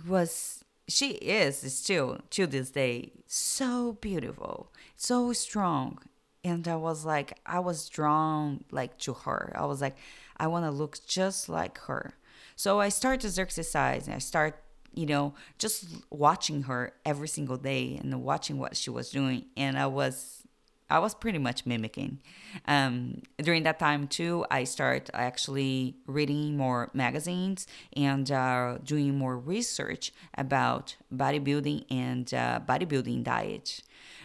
was 0.08 0.64
she 0.88 1.12
is 1.14 1.74
still 1.74 2.20
to 2.30 2.48
this 2.48 2.70
day 2.72 3.12
so 3.26 3.98
beautiful 4.00 4.72
so 4.96 5.34
strong 5.34 6.00
and 6.48 6.68
I 6.68 6.76
was 6.76 7.06
like, 7.06 7.40
I 7.46 7.60
was 7.60 7.90
drawn 7.90 8.64
like 8.72 8.98
to 9.00 9.14
her. 9.14 9.54
I 9.56 9.66
was 9.66 9.82
like, 9.82 9.98
I 10.38 10.48
want 10.48 10.66
to 10.66 10.72
look 10.72 11.00
just 11.06 11.50
like 11.50 11.78
her. 11.80 12.14
So 12.56 12.80
I 12.80 12.90
start 12.90 13.20
to 13.22 13.42
exercise 13.42 14.08
and 14.08 14.16
I 14.16 14.20
start, 14.20 14.64
you 14.94 15.06
know, 15.06 15.34
just 15.60 15.86
watching 16.10 16.64
her 16.64 16.94
every 17.06 17.28
single 17.28 17.58
day 17.58 18.00
and 18.02 18.24
watching 18.24 18.58
what 18.58 18.76
she 18.76 18.90
was 18.90 19.10
doing. 19.10 19.46
And 19.56 19.78
I 19.78 19.88
was 19.88 20.44
I 20.90 21.00
was 21.00 21.14
pretty 21.14 21.38
much 21.38 21.66
mimicking. 21.66 22.20
Um, 22.66 23.22
during 23.38 23.64
that 23.64 23.78
time 23.78 24.08
too, 24.08 24.46
I 24.50 24.64
start 24.64 25.10
actually 25.14 25.98
reading 26.06 26.56
more 26.56 26.90
magazines 26.94 27.68
and 27.96 28.32
uh, 28.32 28.78
doing 28.84 29.18
more 29.18 29.38
research 29.38 30.14
about 30.38 30.96
bodybuilding 31.14 31.86
and 31.92 32.34
uh, 32.34 32.62
bodybuilding 32.66 33.24
diet. 33.24 33.82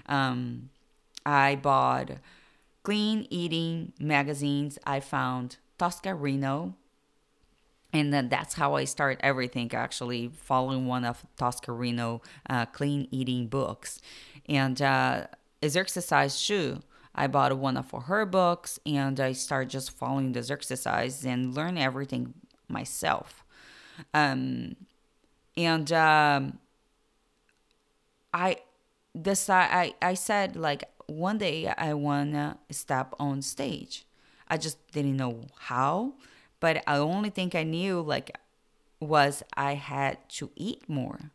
Um, 0.07 0.71
I 1.25 1.57
bought 1.57 2.13
clean 2.83 3.27
eating 3.31 3.93
magazines. 3.99 4.79
I 4.85 5.01
found 5.01 5.57
Tosca 5.79 6.15
Reno. 6.15 6.75
And 7.95 8.13
then 8.13 8.31
that's 8.31 8.55
how 8.55 8.75
I 8.75 8.85
start 8.85 9.21
everything, 9.23 9.73
actually, 9.75 10.29
following 10.29 10.87
one 10.87 11.05
of 11.05 11.27
Tosca 11.37 11.73
Reno 11.73 12.23
uh, 12.49 12.65
clean 12.67 13.07
eating 13.11 13.49
books. 13.49 14.01
And 14.49 14.81
uh, 14.81 15.27
exercise 15.63 16.47
too. 16.47 16.83
I 17.15 17.27
bought 17.27 17.57
one 17.59 17.77
of 17.77 17.91
her 17.91 18.25
books 18.25 18.79
and 18.87 19.21
I 19.21 19.33
started 19.33 19.69
just 19.71 19.91
following 19.91 20.33
this 20.33 20.51
exercise 20.51 21.25
and 21.27 21.55
learn 21.55 21.77
everything 21.77 22.33
myself. 22.69 23.45
Um, 24.15 24.77
and 25.57 25.93
um, 25.93 26.59
I 28.33 28.57
decide 29.21 29.69
I, 29.71 29.95
I 30.01 30.15
said 30.15 30.57
like 30.57 30.85
one 31.07 31.39
day 31.39 31.69
I 31.69 31.95
wanna 31.95 32.59
step 32.71 33.15
on 33.19 33.43
stage. 33.43 34.07
I 34.49 34.57
just 34.57 34.79
didn't 34.93 35.17
know 35.17 35.47
how, 35.59 36.15
but 36.61 36.83
the 36.87 36.99
only 36.99 37.31
thing 37.31 37.51
I 37.55 37.63
knew 37.63 38.01
like 38.01 38.37
was 39.01 39.43
I 39.57 39.75
had 39.75 40.29
to 40.31 40.51
eat 40.57 40.89
more. 40.89 41.31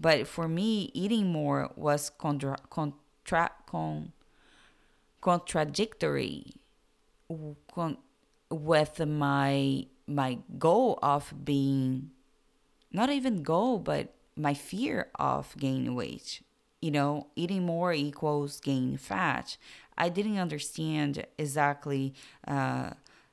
But 0.00 0.26
for 0.26 0.48
me, 0.48 0.90
eating 0.94 1.26
more 1.32 1.70
was 1.76 2.10
contra- 2.10 2.58
contra- 2.70 3.52
con- 3.66 4.12
contradictory 5.20 6.54
con- 7.74 7.98
with 8.50 8.98
my 9.06 9.86
my 10.06 10.38
goal 10.58 10.98
of 11.02 11.34
being 11.44 12.10
not 12.92 13.10
even 13.10 13.42
goal, 13.42 13.78
but 13.78 14.14
my 14.36 14.54
fear 14.54 15.08
of 15.16 15.54
gaining 15.58 15.94
weight 15.94 16.40
you 16.80 16.90
know, 16.90 17.26
eating 17.36 17.64
more 17.64 17.92
equals 17.92 18.60
gain 18.60 18.96
fat. 18.96 19.56
I 19.96 20.08
didn't 20.08 20.38
understand 20.38 21.26
exactly 21.38 22.14
uh, 22.46 22.90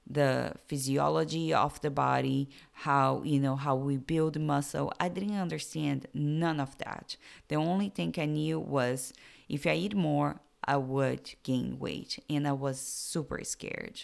the 0.07 0.53
physiology 0.67 1.53
of 1.53 1.79
the 1.81 1.89
body, 1.89 2.49
how 2.73 3.21
you 3.23 3.39
know 3.39 3.55
how 3.55 3.75
we 3.75 3.97
build 3.97 4.39
muscle. 4.39 4.91
I 4.99 5.09
didn't 5.09 5.37
understand 5.37 6.07
none 6.13 6.59
of 6.59 6.77
that. 6.79 7.17
The 7.47 7.55
only 7.55 7.89
thing 7.89 8.13
I 8.17 8.25
knew 8.25 8.59
was 8.59 9.13
if 9.49 9.65
I 9.67 9.73
eat 9.73 9.95
more, 9.95 10.39
I 10.63 10.77
would 10.77 11.33
gain 11.43 11.79
weight, 11.79 12.19
and 12.29 12.47
I 12.47 12.53
was 12.53 12.79
super 12.79 13.43
scared. 13.43 14.01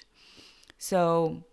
So, 0.78 1.44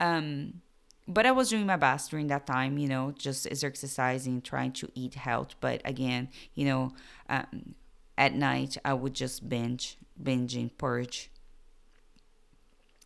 um, 0.00 0.62
but 1.08 1.24
I 1.24 1.32
was 1.32 1.48
doing 1.48 1.66
my 1.66 1.76
best 1.76 2.10
during 2.10 2.26
that 2.28 2.46
time, 2.46 2.76
you 2.76 2.86
know, 2.86 3.12
just 3.16 3.46
exercising, 3.50 4.42
trying 4.42 4.72
to 4.72 4.90
eat 4.94 5.14
health. 5.14 5.54
But 5.60 5.80
again, 5.84 6.28
you 6.54 6.66
know, 6.66 6.92
um, 7.30 7.74
at 8.18 8.34
night 8.34 8.76
I 8.84 8.92
would 8.92 9.14
just 9.14 9.48
binge, 9.48 9.96
binging, 10.22 10.70
purge 10.76 11.30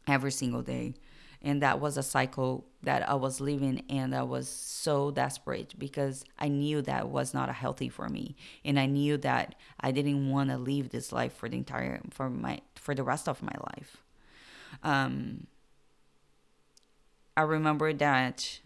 every 0.08 0.32
single 0.32 0.62
day. 0.62 0.94
And 1.40 1.62
that 1.62 1.80
was 1.80 1.96
a 1.96 2.02
cycle 2.02 2.66
that 2.82 3.08
I 3.08 3.14
was 3.14 3.40
living, 3.40 3.82
and 3.88 4.14
I 4.14 4.22
was 4.22 4.48
so 4.48 5.10
desperate 5.10 5.74
because 5.76 6.24
I 6.38 6.46
knew 6.46 6.82
that 6.82 7.08
was 7.08 7.34
not 7.34 7.52
healthy 7.52 7.88
for 7.88 8.08
me, 8.08 8.36
and 8.64 8.78
I 8.78 8.86
knew 8.86 9.16
that 9.18 9.56
I 9.80 9.90
didn't 9.90 10.30
want 10.30 10.50
to 10.50 10.56
live 10.56 10.90
this 10.90 11.10
life 11.10 11.32
for 11.32 11.48
the 11.48 11.56
entire 11.56 12.00
for 12.10 12.30
my 12.30 12.60
for 12.76 12.94
the 12.94 13.02
rest 13.02 13.28
of 13.28 13.42
my 13.42 13.54
life. 13.74 14.04
Um, 14.84 15.48
I 17.36 17.42
remember 17.42 17.92
that 17.94 18.60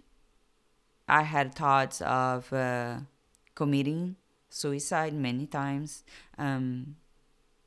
I 1.08 1.22
had 1.22 1.54
thoughts 1.54 2.00
of 2.00 2.52
uh, 2.52 2.98
committing 3.54 4.16
suicide 4.48 5.14
many 5.14 5.46
times. 5.46 6.02
Um, 6.36 6.96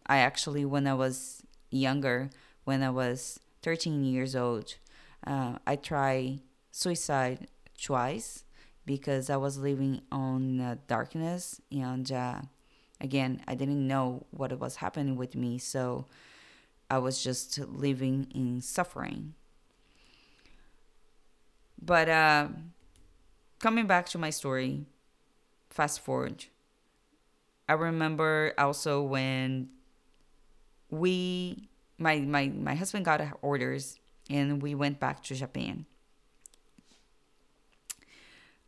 I 0.06 0.18
actually, 0.18 0.66
when 0.66 0.88
I 0.88 0.94
was 0.94 1.44
younger, 1.70 2.30
when 2.66 2.84
I 2.84 2.90
was 2.90 3.40
13 3.62 4.04
years 4.04 4.36
old, 4.36 4.76
uh, 5.26 5.60
I 5.66 5.76
tried 5.78 6.42
suicide 6.72 7.48
twice 7.82 8.44
because 8.86 9.30
I 9.30 9.38
was 9.38 9.58
living 9.58 10.02
on 10.12 10.60
uh, 10.60 10.76
darkness 10.88 11.62
and 11.72 12.12
uh, 12.12 12.42
again 13.00 13.42
I 13.48 13.56
didn't 13.56 13.88
know 13.88 14.26
what 14.32 14.58
was 14.60 14.78
happening 14.78 15.16
with 15.16 15.36
me 15.36 15.58
so 15.58 16.06
I 16.90 16.98
was 16.98 17.24
just 17.24 17.60
living 17.60 18.28
in 18.34 18.62
suffering 18.62 19.36
but 21.82 22.10
uh, 22.10 22.48
coming 23.60 23.88
back 23.88 24.08
to 24.10 24.18
my 24.18 24.30
story, 24.30 24.86
fast 25.70 26.02
forward. 26.02 26.46
I 27.68 27.74
remember 27.74 28.54
also 28.58 29.02
when 29.04 29.70
we, 30.90 31.70
my 31.98 32.20
my 32.20 32.48
my 32.48 32.76
husband 32.76 33.06
got 33.06 33.22
orders 33.42 34.00
and 34.30 34.62
we 34.62 34.74
went 34.76 35.00
back 35.00 35.24
to 35.24 35.36
Japan. 35.36 35.86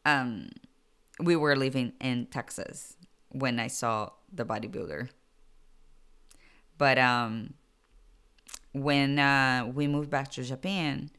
Um, 0.05 0.49
we 1.19 1.35
were 1.35 1.55
living 1.55 1.93
in 1.99 2.25
Texas 2.27 2.95
when 3.29 3.59
I 3.59 3.67
saw 3.67 4.09
the 4.31 4.45
bodybuilder. 4.45 5.09
But 6.77 6.97
um, 6.97 7.53
when 8.73 9.19
uh, 9.19 9.71
we 9.73 9.87
moved 9.87 10.09
back 10.09 10.31
to 10.31 10.43
Japan, 10.43 11.11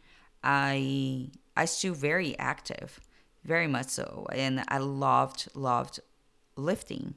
I 0.42 1.30
I 1.56 1.66
still 1.66 1.94
very 1.94 2.38
active, 2.38 3.00
very 3.44 3.66
much 3.66 3.88
so, 3.88 4.26
and 4.32 4.64
I 4.68 4.78
loved 4.78 5.48
loved 5.54 6.00
lifting, 6.56 7.14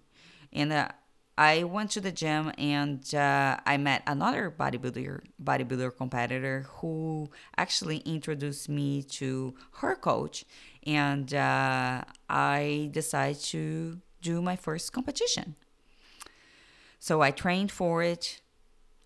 and 0.54 0.72
uh, 0.72 0.90
I 1.38 1.64
went 1.64 1.92
to 1.92 2.02
the 2.02 2.12
gym 2.12 2.52
and 2.58 3.14
uh, 3.14 3.58
I 3.66 3.78
met 3.78 4.04
another 4.08 4.54
bodybuilder 4.58 5.20
bodybuilder 5.44 5.98
competitor 5.98 6.66
who 6.78 7.30
actually 7.58 7.98
introduced 8.06 8.70
me 8.70 9.04
to 9.20 9.56
her 9.80 9.96
coach, 9.96 10.46
and 10.86 11.34
uh, 11.34 12.04
I 12.30 12.90
decided 12.92 13.42
to 13.44 14.00
do 14.22 14.42
my 14.42 14.56
first 14.56 14.94
competition. 14.94 15.56
So 17.00 17.22
I 17.22 17.32
trained 17.32 17.72
for 17.72 18.02
it, 18.02 18.42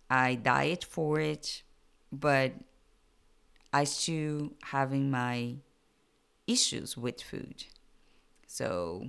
I 0.10 0.36
diet 0.36 0.84
for 0.84 1.20
it, 1.20 1.64
but 2.12 2.54
I 3.72 3.84
still 3.84 4.52
having 4.64 5.12
my 5.12 5.56
issues 6.48 6.98
with 6.98 7.22
food. 7.22 7.66
So, 8.48 9.08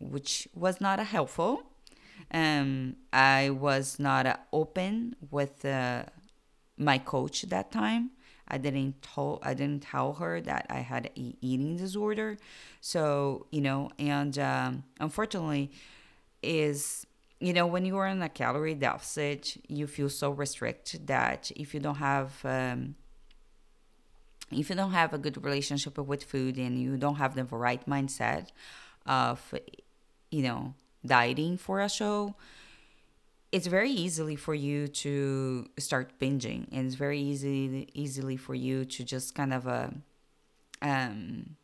which 0.00 0.48
was 0.54 0.80
not 0.80 0.98
helpful. 1.00 1.64
Um, 2.32 2.96
I 3.12 3.50
was 3.50 3.98
not 3.98 4.46
open 4.52 5.16
with 5.30 5.64
uh, 5.64 6.04
my 6.76 6.98
coach 6.98 7.42
that 7.42 7.72
time. 7.72 8.10
I 8.48 8.58
didn't 8.58 9.02
tell 9.02 9.38
I 9.42 9.54
didn't 9.54 9.82
tell 9.84 10.14
her 10.14 10.40
that 10.42 10.66
I 10.68 10.80
had 10.80 11.06
a 11.16 11.34
eating 11.40 11.76
disorder. 11.76 12.36
So 12.80 13.46
you 13.50 13.60
know, 13.60 13.90
and 13.98 14.38
um, 14.38 14.84
unfortunately, 15.00 15.70
is 16.42 17.06
you 17.40 17.52
know 17.52 17.66
when 17.66 17.84
you 17.84 17.96
are 17.96 18.06
in 18.06 18.20
a 18.22 18.28
calorie 18.28 18.74
deficit, 18.74 19.56
you 19.68 19.86
feel 19.86 20.08
so 20.08 20.30
restricted 20.30 21.06
that 21.06 21.50
if 21.56 21.72
you 21.74 21.80
don't 21.80 21.96
have 21.96 22.44
um, 22.44 22.94
if 24.54 24.70
you 24.70 24.76
don't 24.76 24.92
have 24.92 25.12
a 25.12 25.18
good 25.18 25.42
relationship 25.44 25.98
with 25.98 26.24
food 26.24 26.56
and 26.56 26.80
you 26.80 26.96
don't 26.96 27.16
have 27.16 27.34
the 27.34 27.44
right 27.44 27.84
mindset 27.86 28.48
of 29.06 29.54
you 30.30 30.42
know 30.42 30.74
dieting 31.04 31.56
for 31.56 31.80
a 31.80 31.88
show 31.88 32.34
it's 33.52 33.66
very 33.66 33.90
easily 33.90 34.34
for 34.34 34.54
you 34.54 34.88
to 34.88 35.68
start 35.78 36.18
binging. 36.18 36.66
And 36.72 36.86
it's 36.86 36.94
very 36.94 37.20
easy 37.20 37.86
easily 37.92 38.36
for 38.38 38.54
you 38.54 38.86
to 38.86 39.04
just 39.04 39.34
kind 39.34 39.52
of 39.52 39.68
uh, 39.68 39.90
um 40.80 41.54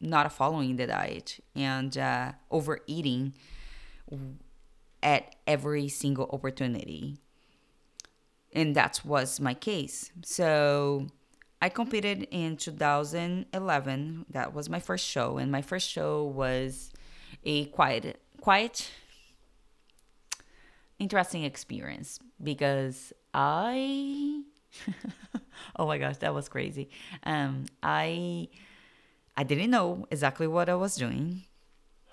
not 0.00 0.32
following 0.32 0.76
the 0.76 0.86
diet 0.86 1.40
and 1.56 1.98
uh, 1.98 2.32
overeating 2.50 3.34
at 5.02 5.34
every 5.46 5.88
single 5.88 6.30
opportunity 6.32 7.16
and 8.56 8.74
that 8.74 9.00
was 9.04 9.38
my 9.38 9.54
case. 9.54 10.10
So 10.24 11.06
I 11.60 11.68
competed 11.68 12.26
in 12.30 12.56
2011. 12.56 14.26
That 14.30 14.54
was 14.54 14.68
my 14.68 14.80
first 14.80 15.06
show, 15.06 15.36
and 15.36 15.52
my 15.52 15.62
first 15.62 15.88
show 15.88 16.24
was 16.24 16.90
a 17.44 17.66
quiet, 17.66 18.20
quiet, 18.40 18.90
interesting 20.98 21.44
experience 21.44 22.18
because 22.42 23.12
I 23.34 24.42
oh 25.76 25.86
my 25.86 25.98
gosh, 25.98 26.16
that 26.18 26.34
was 26.34 26.48
crazy. 26.48 26.88
Um, 27.24 27.66
I 27.82 28.48
I 29.36 29.44
didn't 29.44 29.70
know 29.70 30.06
exactly 30.10 30.46
what 30.46 30.70
I 30.70 30.74
was 30.74 30.96
doing. 30.96 31.42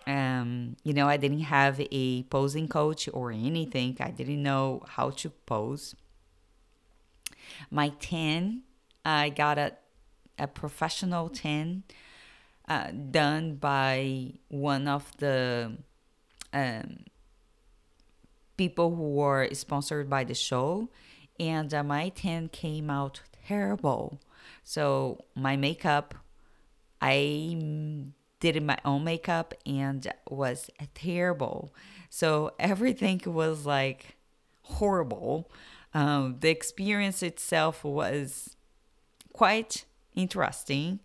Um, 0.06 0.76
you 0.84 0.94
know, 0.94 1.08
I 1.08 1.16
didn't 1.16 1.48
have 1.48 1.80
a 1.80 2.24
posing 2.24 2.68
coach 2.68 3.08
or 3.14 3.32
anything. 3.32 3.96
I 4.02 4.12
didn't 4.12 4.44
know 4.44 4.84
how 4.86 5.12
to 5.12 5.30
pose. 5.30 5.96
My 7.70 7.90
tan, 8.00 8.64
I 9.06 9.30
got 9.30 9.58
a 9.58 9.74
a 10.40 10.48
professional 10.48 11.30
tan 11.30 11.84
uh, 12.68 12.92
done 13.12 13.56
by 13.56 14.34
one 14.48 14.88
of 14.88 15.16
the 15.18 15.78
um, 16.52 16.98
people 18.58 18.96
who 18.96 19.14
were 19.14 19.48
sponsored 19.54 20.10
by 20.10 20.24
the 20.24 20.34
show, 20.34 20.90
and 21.40 21.74
uh, 21.74 21.84
my 21.84 22.10
tan 22.10 22.50
came 22.50 22.90
out 22.90 23.22
terrible. 23.48 24.20
So 24.64 25.26
my 25.36 25.56
makeup, 25.56 26.16
I 27.02 27.58
did 28.40 28.62
my 28.64 28.78
own 28.86 29.04
makeup 29.04 29.54
and 29.66 30.12
was 30.30 30.70
terrible. 30.94 31.74
So 32.10 32.54
everything 32.60 33.22
was 33.26 33.66
like 33.66 34.16
horrible. 34.64 35.52
Um, 35.94 36.38
the 36.40 36.50
experience 36.50 37.22
itself 37.22 37.84
was 37.84 38.56
quite 39.32 39.86
interesting 40.16 41.00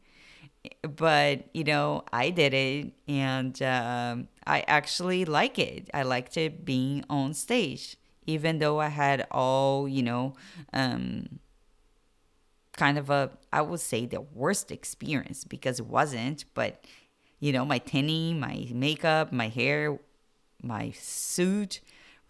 but 0.83 1.45
you 1.55 1.65
know 1.65 2.05
i 2.13 2.31
did 2.31 2.53
it 2.55 2.93
and 3.07 3.61
um, 3.63 4.29
i 4.47 4.61
actually 4.67 5.25
like 5.25 5.59
it. 5.59 5.89
I 5.95 6.03
liked 6.03 6.37
it 6.37 6.65
being 6.65 7.05
on 7.09 7.35
stage 7.35 7.97
even 8.27 8.59
though 8.59 8.79
i 8.81 8.89
had 8.89 9.27
all 9.31 9.89
you 9.89 10.03
know 10.03 10.35
um, 10.73 11.39
kind 12.73 12.99
of 12.99 13.11
a 13.11 13.31
i 13.53 13.63
would 13.63 13.81
say 13.81 14.07
the 14.07 14.21
worst 14.21 14.71
experience 14.71 15.45
because 15.45 15.81
it 15.81 15.87
wasn't 15.87 16.45
but 16.55 16.85
you 17.41 17.53
know 17.53 17.65
my 17.65 17.79
tanning 17.79 18.39
my 18.39 18.67
makeup 18.73 19.33
my 19.33 19.49
hair 19.49 19.99
my 20.63 20.91
suit 20.91 21.81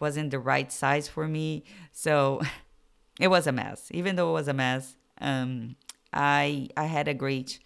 wasn't 0.00 0.30
the 0.30 0.38
right 0.38 0.72
size 0.72 1.08
for 1.08 1.26
me 1.28 1.64
so 1.92 2.40
it 3.20 3.28
was 3.28 3.46
a 3.46 3.52
mess 3.52 3.88
even 3.92 4.16
though 4.16 4.30
it 4.30 4.34
was 4.34 4.48
a 4.48 4.54
mess 4.54 4.96
um, 5.20 5.76
i 6.12 6.68
i 6.76 6.84
had 6.84 7.08
a 7.08 7.14
great 7.14 7.58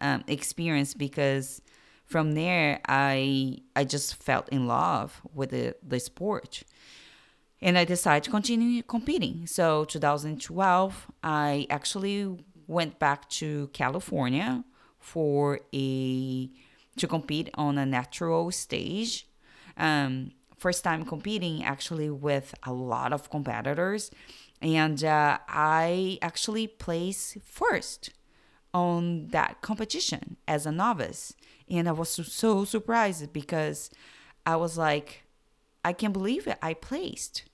um, 0.00 0.22
experience 0.28 0.94
because 0.94 1.60
from 2.08 2.32
there 2.32 2.80
I 2.86 3.58
I 3.76 3.84
just 3.84 4.16
felt 4.16 4.48
in 4.48 4.66
love 4.66 5.20
with 5.34 5.50
the, 5.50 5.76
the 5.86 6.00
sport. 6.00 6.62
And 7.60 7.76
I 7.76 7.84
decided 7.84 8.24
to 8.24 8.30
continue 8.30 8.82
competing. 8.82 9.46
So 9.46 9.84
2012, 9.84 11.06
I 11.24 11.66
actually 11.70 12.44
went 12.68 13.00
back 13.00 13.28
to 13.30 13.68
California 13.72 14.64
for 15.00 15.60
a 15.74 16.50
to 16.96 17.06
compete 17.06 17.50
on 17.54 17.76
a 17.76 17.84
natural 17.84 18.50
stage. 18.52 19.28
Um, 19.76 20.32
first 20.58 20.84
time 20.84 21.04
competing 21.04 21.64
actually 21.64 22.10
with 22.10 22.54
a 22.64 22.72
lot 22.72 23.12
of 23.12 23.30
competitors, 23.30 24.10
and 24.60 25.02
uh, 25.04 25.38
I 25.48 26.18
actually 26.20 26.66
placed 26.66 27.38
first 27.42 28.10
on 28.74 29.28
that 29.28 29.60
competition 29.60 30.36
as 30.46 30.66
a 30.66 30.72
novice. 30.72 31.34
And 31.70 31.88
I 31.88 31.92
was 31.92 32.08
so 32.10 32.64
surprised 32.64 33.32
because 33.32 33.90
I 34.46 34.56
was 34.56 34.76
like, 34.78 35.24
I 35.84 35.92
can't 35.92 36.12
believe 36.12 36.46
it. 36.46 36.58
I 36.62 36.74
placed. 36.74 37.44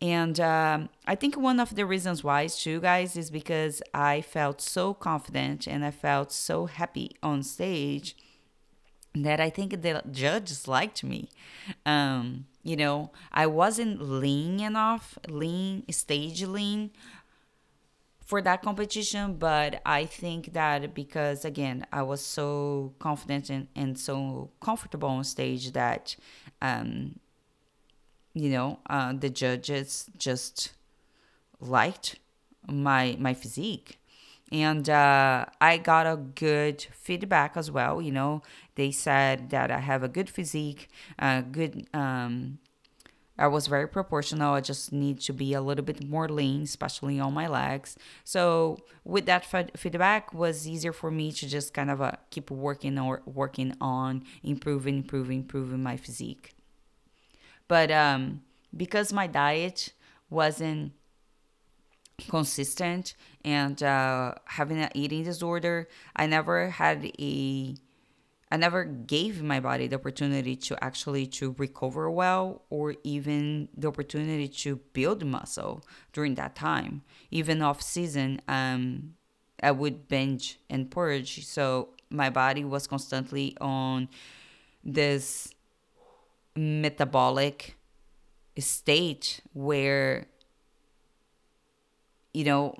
And 0.00 0.38
um, 0.38 0.88
I 1.06 1.14
think 1.14 1.36
one 1.36 1.58
of 1.58 1.74
the 1.74 1.86
reasons 1.86 2.22
why, 2.22 2.46
too, 2.46 2.80
guys, 2.80 3.16
is 3.16 3.30
because 3.30 3.82
I 3.92 4.20
felt 4.20 4.60
so 4.60 4.94
confident 4.94 5.66
and 5.66 5.84
I 5.84 5.90
felt 5.90 6.32
so 6.32 6.66
happy 6.66 7.16
on 7.22 7.42
stage 7.42 8.16
that 9.14 9.40
I 9.40 9.50
think 9.50 9.82
the 9.82 10.02
judges 10.10 10.66
liked 10.66 11.04
me. 11.04 11.28
Um, 11.84 12.46
you 12.62 12.76
know, 12.76 13.10
I 13.32 13.46
wasn't 13.46 14.00
lean 14.00 14.60
enough, 14.60 15.18
lean, 15.28 15.84
stage 15.90 16.42
lean, 16.44 16.90
for 18.32 18.40
that 18.40 18.62
competition 18.62 19.34
but 19.34 19.82
i 19.84 20.06
think 20.06 20.54
that 20.54 20.94
because 20.94 21.44
again 21.44 21.84
i 21.92 22.00
was 22.02 22.24
so 22.24 22.94
confident 22.98 23.50
and, 23.50 23.68
and 23.76 23.98
so 23.98 24.50
comfortable 24.58 25.10
on 25.10 25.22
stage 25.22 25.72
that 25.72 26.16
um 26.62 27.18
you 28.32 28.48
know 28.48 28.78
uh, 28.88 29.12
the 29.12 29.28
judges 29.28 30.08
just 30.16 30.72
liked 31.60 32.18
my 32.66 33.16
my 33.18 33.34
physique 33.34 33.98
and 34.52 34.88
uh, 34.88 35.44
i 35.60 35.76
got 35.76 36.06
a 36.06 36.16
good 36.16 36.86
feedback 36.92 37.56
as 37.56 37.70
well 37.70 38.00
you 38.00 38.12
know 38.12 38.42
they 38.76 38.92
said 38.92 39.50
that 39.50 39.70
i 39.70 39.78
have 39.78 40.02
a 40.02 40.08
good 40.08 40.30
physique 40.30 40.88
uh, 41.18 41.40
good 41.40 41.86
um, 41.94 42.58
I 43.38 43.46
was 43.46 43.66
very 43.66 43.88
proportional. 43.88 44.54
I 44.54 44.60
just 44.60 44.92
need 44.92 45.18
to 45.20 45.32
be 45.32 45.54
a 45.54 45.60
little 45.60 45.84
bit 45.84 46.06
more 46.06 46.28
lean, 46.28 46.62
especially 46.62 47.18
on 47.18 47.32
my 47.32 47.48
legs. 47.48 47.96
So 48.24 48.78
with 49.04 49.26
that 49.26 49.44
feedback, 49.76 50.34
was 50.34 50.68
easier 50.68 50.92
for 50.92 51.10
me 51.10 51.32
to 51.32 51.48
just 51.48 51.72
kind 51.72 51.90
of 51.90 52.02
uh, 52.02 52.12
keep 52.30 52.50
working 52.50 52.98
or 52.98 53.22
working 53.24 53.74
on 53.80 54.24
improving, 54.42 54.98
improving, 54.98 55.38
improving 55.40 55.82
my 55.82 55.96
physique. 55.96 56.54
But 57.68 57.90
um, 57.90 58.42
because 58.76 59.12
my 59.12 59.26
diet 59.26 59.92
wasn't 60.28 60.92
consistent 62.28 63.14
and 63.44 63.82
uh, 63.82 64.34
having 64.44 64.78
an 64.78 64.90
eating 64.94 65.24
disorder, 65.24 65.88
I 66.16 66.26
never 66.26 66.70
had 66.70 67.10
a 67.18 67.74
I 68.52 68.58
never 68.58 68.84
gave 68.84 69.42
my 69.42 69.60
body 69.60 69.86
the 69.86 69.96
opportunity 69.96 70.56
to 70.56 70.84
actually 70.84 71.26
to 71.38 71.54
recover 71.56 72.10
well 72.10 72.60
or 72.68 72.96
even 73.02 73.70
the 73.74 73.88
opportunity 73.88 74.46
to 74.46 74.76
build 74.92 75.24
muscle 75.24 75.82
during 76.12 76.34
that 76.34 76.54
time. 76.54 77.00
Even 77.30 77.62
off 77.62 77.80
season, 77.80 78.42
um, 78.48 79.14
I 79.62 79.70
would 79.70 80.06
binge 80.06 80.58
and 80.68 80.90
purge, 80.90 81.46
so 81.46 81.94
my 82.10 82.28
body 82.28 82.62
was 82.62 82.86
constantly 82.86 83.56
on 83.58 84.10
this 84.84 85.54
metabolic 86.54 87.76
state 88.58 89.40
where 89.54 90.26
you 92.32 92.44
know 92.44 92.74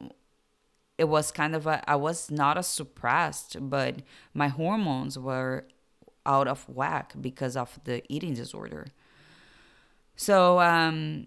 it 0.98 1.08
was 1.08 1.32
kind 1.32 1.54
of 1.54 1.66
a 1.66 1.82
I 1.90 1.96
was 1.96 2.30
not 2.30 2.58
as 2.58 2.66
suppressed, 2.66 3.56
but 3.60 3.96
my 4.34 4.48
hormones 4.48 5.18
were 5.18 5.66
out 6.24 6.46
of 6.48 6.68
whack 6.68 7.14
because 7.20 7.56
of 7.56 7.80
the 7.84 8.02
eating 8.08 8.34
disorder. 8.34 8.86
So 10.16 10.60
um, 10.60 11.26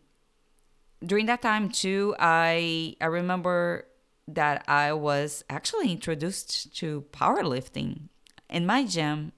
during 1.05 1.26
that 1.26 1.41
time 1.41 1.69
too, 1.69 2.15
I 2.19 2.95
I 3.01 3.05
remember 3.05 3.88
that 4.28 4.63
I 4.67 4.93
was 4.93 5.43
actually 5.49 5.91
introduced 5.91 6.76
to 6.78 7.05
powerlifting 7.11 8.09
in 8.49 8.65
my 8.65 8.86
gym. 8.86 9.32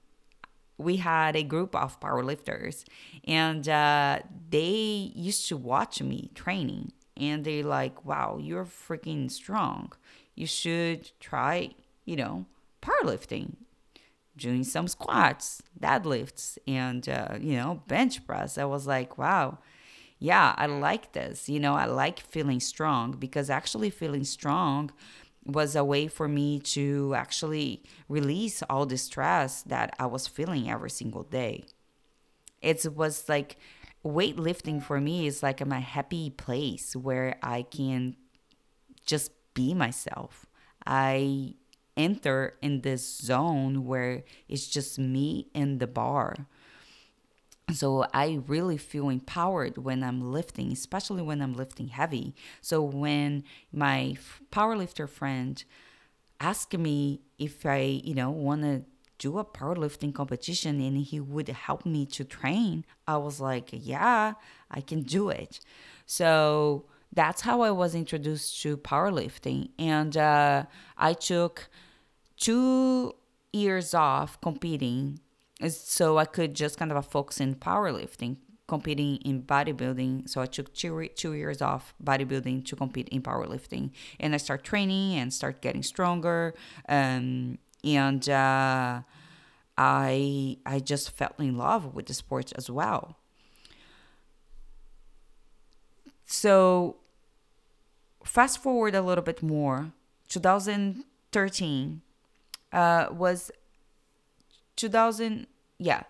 We 0.78 0.98
had 0.98 1.34
a 1.34 1.42
group 1.42 1.74
of 1.74 1.98
powerlifters, 1.98 2.84
and 3.24 3.68
uh, 3.68 4.20
they 4.50 5.10
used 5.14 5.48
to 5.48 5.56
watch 5.56 6.00
me 6.00 6.30
training, 6.36 6.92
and 7.18 7.44
they're 7.44 7.64
like, 7.64 8.04
"Wow, 8.04 8.38
you're 8.40 8.64
freaking 8.64 9.30
strong." 9.30 9.92
you 10.38 10.46
should 10.46 11.10
try, 11.18 11.70
you 12.04 12.14
know, 12.14 12.46
powerlifting, 12.80 13.56
doing 14.36 14.62
some 14.62 14.86
squats, 14.86 15.60
deadlifts, 15.80 16.58
and, 16.64 17.08
uh, 17.08 17.34
you 17.40 17.56
know, 17.56 17.82
bench 17.88 18.24
press. 18.24 18.56
I 18.56 18.64
was 18.64 18.86
like, 18.86 19.18
wow, 19.18 19.58
yeah, 20.20 20.54
I 20.56 20.66
like 20.66 21.12
this. 21.12 21.48
You 21.48 21.58
know, 21.58 21.74
I 21.74 21.86
like 21.86 22.20
feeling 22.20 22.60
strong 22.60 23.12
because 23.18 23.50
actually 23.50 23.90
feeling 23.90 24.22
strong 24.22 24.92
was 25.44 25.74
a 25.74 25.82
way 25.82 26.06
for 26.06 26.28
me 26.28 26.60
to 26.60 27.14
actually 27.16 27.82
release 28.08 28.62
all 28.70 28.86
the 28.86 28.96
stress 28.96 29.62
that 29.62 29.96
I 29.98 30.06
was 30.06 30.28
feeling 30.28 30.70
every 30.70 30.90
single 30.90 31.24
day. 31.24 31.64
It 32.62 32.86
was 32.94 33.28
like 33.28 33.58
weightlifting 34.04 34.82
for 34.82 35.00
me 35.00 35.26
is 35.26 35.42
like 35.42 35.64
my 35.66 35.80
happy 35.80 36.30
place 36.30 36.94
where 36.94 37.36
I 37.42 37.62
can 37.62 38.16
just 39.04 39.32
be 39.54 39.74
myself. 39.74 40.46
I 40.86 41.54
enter 41.96 42.54
in 42.62 42.82
this 42.82 43.18
zone 43.18 43.84
where 43.84 44.24
it's 44.48 44.68
just 44.68 44.98
me 44.98 45.48
and 45.54 45.80
the 45.80 45.86
bar. 45.86 46.46
So 47.72 48.06
I 48.14 48.40
really 48.46 48.78
feel 48.78 49.10
empowered 49.10 49.76
when 49.76 50.02
I'm 50.02 50.32
lifting, 50.32 50.72
especially 50.72 51.22
when 51.22 51.42
I'm 51.42 51.52
lifting 51.52 51.88
heavy. 51.88 52.34
So 52.62 52.82
when 52.82 53.44
my 53.72 54.16
powerlifter 54.50 55.08
friend 55.08 55.62
asked 56.40 56.76
me 56.78 57.20
if 57.38 57.66
I, 57.66 58.00
you 58.02 58.14
know, 58.14 58.30
want 58.30 58.62
to 58.62 58.84
do 59.18 59.38
a 59.38 59.44
powerlifting 59.44 60.14
competition 60.14 60.80
and 60.80 60.98
he 60.98 61.20
would 61.20 61.48
help 61.48 61.84
me 61.84 62.06
to 62.06 62.24
train, 62.24 62.84
I 63.06 63.16
was 63.16 63.40
like, 63.40 63.68
yeah, 63.72 64.34
I 64.70 64.80
can 64.80 65.02
do 65.02 65.28
it. 65.28 65.60
So 66.06 66.84
that's 67.12 67.42
how 67.42 67.62
I 67.62 67.70
was 67.70 67.94
introduced 67.94 68.62
to 68.62 68.76
powerlifting. 68.76 69.70
And 69.78 70.16
uh, 70.16 70.64
I 70.96 71.12
took 71.14 71.68
two 72.36 73.14
years 73.52 73.94
off 73.94 74.40
competing 74.40 75.20
so 75.68 76.18
I 76.18 76.24
could 76.24 76.54
just 76.54 76.78
kind 76.78 76.92
of 76.92 77.06
focus 77.06 77.40
in 77.40 77.56
powerlifting, 77.56 78.36
competing 78.68 79.16
in 79.16 79.42
bodybuilding. 79.42 80.28
So 80.28 80.40
I 80.40 80.46
took 80.46 80.72
two, 80.72 81.08
two 81.16 81.32
years 81.32 81.60
off 81.60 81.94
bodybuilding 82.02 82.64
to 82.66 82.76
compete 82.76 83.08
in 83.08 83.22
powerlifting. 83.22 83.90
And 84.20 84.34
I 84.34 84.36
start 84.36 84.62
training 84.62 85.14
and 85.14 85.32
start 85.32 85.60
getting 85.60 85.82
stronger. 85.82 86.54
Um, 86.88 87.58
and 87.84 88.28
uh, 88.28 89.02
I, 89.76 90.56
I 90.66 90.78
just 90.80 91.10
fell 91.10 91.34
in 91.38 91.56
love 91.56 91.94
with 91.94 92.06
the 92.06 92.14
sport 92.14 92.52
as 92.56 92.70
well. 92.70 93.16
So 96.26 96.96
fast 98.24 98.62
forward 98.62 98.94
a 98.94 99.02
little 99.02 99.24
bit 99.24 99.42
more, 99.42 99.92
2013 100.28 102.02
uh, 102.72 103.06
was 103.10 103.50
2000, 104.76 105.46
yeah, 105.78 106.02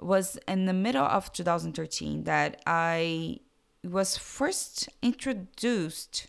was 0.00 0.38
in 0.48 0.66
the 0.66 0.72
middle 0.72 1.04
of 1.04 1.32
2013 1.32 2.24
that 2.24 2.60
I 2.66 3.38
was 3.84 4.16
first 4.16 4.88
introduced 5.02 6.28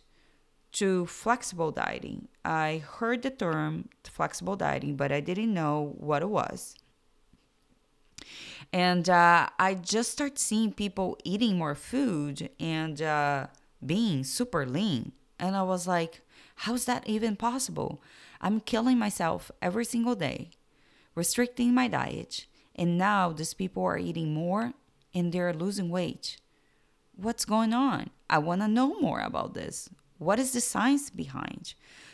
to 0.74 1.05
flexible 1.05 1.71
dieting. 1.71 2.28
I 2.43 2.84
heard 2.97 3.21
the 3.21 3.30
term 3.30 3.89
flexible 4.03 4.55
dieting, 4.55 4.95
but 4.95 5.11
I 5.11 5.19
didn't 5.19 5.53
know 5.53 5.95
what 5.97 6.21
it 6.21 6.30
was. 6.30 6.76
And 8.71 9.07
uh, 9.09 9.49
I 9.59 9.76
just 9.76 10.11
started 10.11 10.39
seeing 10.39 10.74
people 10.74 11.17
eating 11.24 11.57
more 11.57 11.76
food 11.76 12.49
and 12.59 13.01
uh, 13.01 13.47
being 13.86 14.24
super 14.24 14.65
lean. 14.65 15.11
And 15.39 15.55
I 15.55 15.61
was 15.61 15.88
like, 15.88 16.21
how's 16.55 16.86
that 16.86 17.07
even 17.07 17.36
possible? 17.36 18.01
I'm 18.41 18.59
killing 18.59 18.97
myself 18.97 19.51
every 19.61 19.86
single 19.86 20.15
day, 20.15 20.49
restricting 21.15 21.74
my 21.74 21.88
diet, 21.88 22.45
and 22.76 22.97
now 22.97 23.32
these 23.32 23.53
people 23.53 23.84
are 23.84 23.97
eating 23.97 24.34
more 24.34 24.74
and 25.13 25.32
they're 25.32 25.53
losing 25.53 25.89
weight. 25.89 26.38
What's 27.15 27.45
going 27.45 27.74
on? 27.74 28.09
I 28.30 28.39
want 28.39 28.61
to 28.61 28.67
know 28.67 28.99
more 28.99 29.19
about 29.19 29.53
this. 29.53 29.89
What 30.24 30.39
is 30.39 30.51
the 30.51 30.61
science 30.61 31.09
behind? 31.09 31.74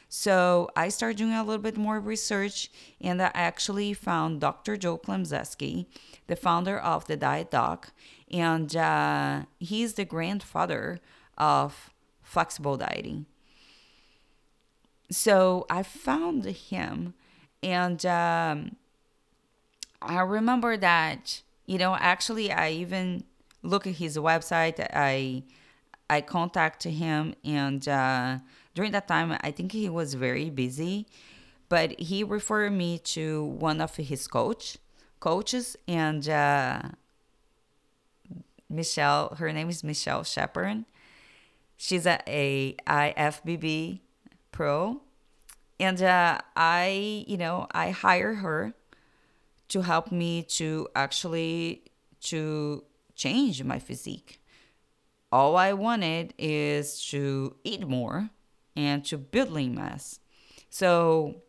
So 0.09 0.69
I 0.75 0.89
started 0.89 1.17
doing 1.17 1.33
a 1.33 1.43
little 1.43 1.61
bit 1.61 1.77
more 1.77 1.99
research, 1.99 2.71
and 2.99 3.21
I 3.21 3.29
actually 3.35 3.93
found 3.93 4.41
Dr. 4.41 4.75
Joe 4.75 4.97
Klemczewski, 4.97 5.85
the 6.25 6.35
founder 6.35 6.79
of 6.79 7.05
the 7.05 7.15
Diet 7.15 7.51
Doc, 7.51 7.91
and 8.31 8.75
uh, 8.75 9.43
he's 9.59 9.93
the 9.93 10.05
grandfather 10.05 10.99
of 11.37 11.91
flexible 12.23 12.75
dieting. 12.75 13.27
So 15.11 15.67
I 15.69 15.83
found 15.83 16.45
him, 16.45 17.13
and 17.61 18.03
um, 18.05 18.75
I 20.01 20.21
remember 20.21 20.75
that 20.77 21.41
you 21.65 21.77
know 21.77 21.95
actually 21.99 22.51
I 22.51 22.71
even 22.71 23.23
look 23.61 23.85
at 23.85 23.95
his 23.95 24.17
website. 24.17 24.85
I 24.93 25.43
I 26.09 26.21
contacted 26.21 26.93
him, 26.93 27.35
and 27.43 27.87
uh, 27.87 28.39
during 28.73 28.91
that 28.91 29.07
time 29.07 29.37
I 29.41 29.51
think 29.51 29.71
he 29.71 29.89
was 29.89 30.13
very 30.13 30.49
busy, 30.49 31.05
but 31.69 31.99
he 31.99 32.23
referred 32.23 32.71
me 32.73 32.97
to 33.15 33.43
one 33.43 33.81
of 33.81 33.95
his 33.95 34.27
coach 34.27 34.77
coaches 35.19 35.75
and. 35.87 36.27
Uh, 36.27 36.81
Michelle, 38.71 39.35
her 39.39 39.51
name 39.51 39.67
is 39.67 39.83
Michelle 39.83 40.23
Shepard 40.23 40.85
she's 41.79 42.05
a, 42.05 42.19
a 42.27 42.75
IFBB 42.85 44.01
pro. 44.51 45.01
And 45.79 46.01
uh, 46.03 46.39
I, 46.55 47.23
you 47.25 47.37
know, 47.37 47.67
I 47.71 47.89
hire 47.91 48.35
her 48.35 48.73
to 49.69 49.81
help 49.81 50.11
me 50.11 50.43
to 50.43 50.87
actually 50.93 51.83
to 52.21 52.83
change 53.15 53.63
my 53.63 53.79
physique. 53.79 54.38
All 55.31 55.55
I 55.57 55.73
wanted 55.73 56.33
is 56.37 57.03
to 57.07 57.55
eat 57.63 57.87
more 57.87 58.29
and 58.75 59.05
to 59.05 59.17
build 59.17 59.51
lean 59.51 59.75
mass. 59.75 60.19
So 60.69 61.41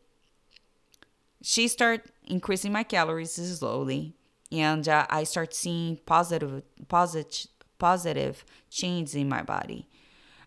she 1.42 1.68
started 1.68 2.02
increasing 2.26 2.72
my 2.72 2.82
calories 2.82 3.32
slowly, 3.32 4.14
and 4.52 4.86
uh, 4.88 5.06
I 5.08 5.24
start 5.24 5.54
seeing 5.54 5.98
positive, 6.04 6.62
positive, 6.88 7.48
positive 7.78 8.44
change 8.68 9.14
in 9.14 9.28
my 9.28 9.42
body. 9.42 9.88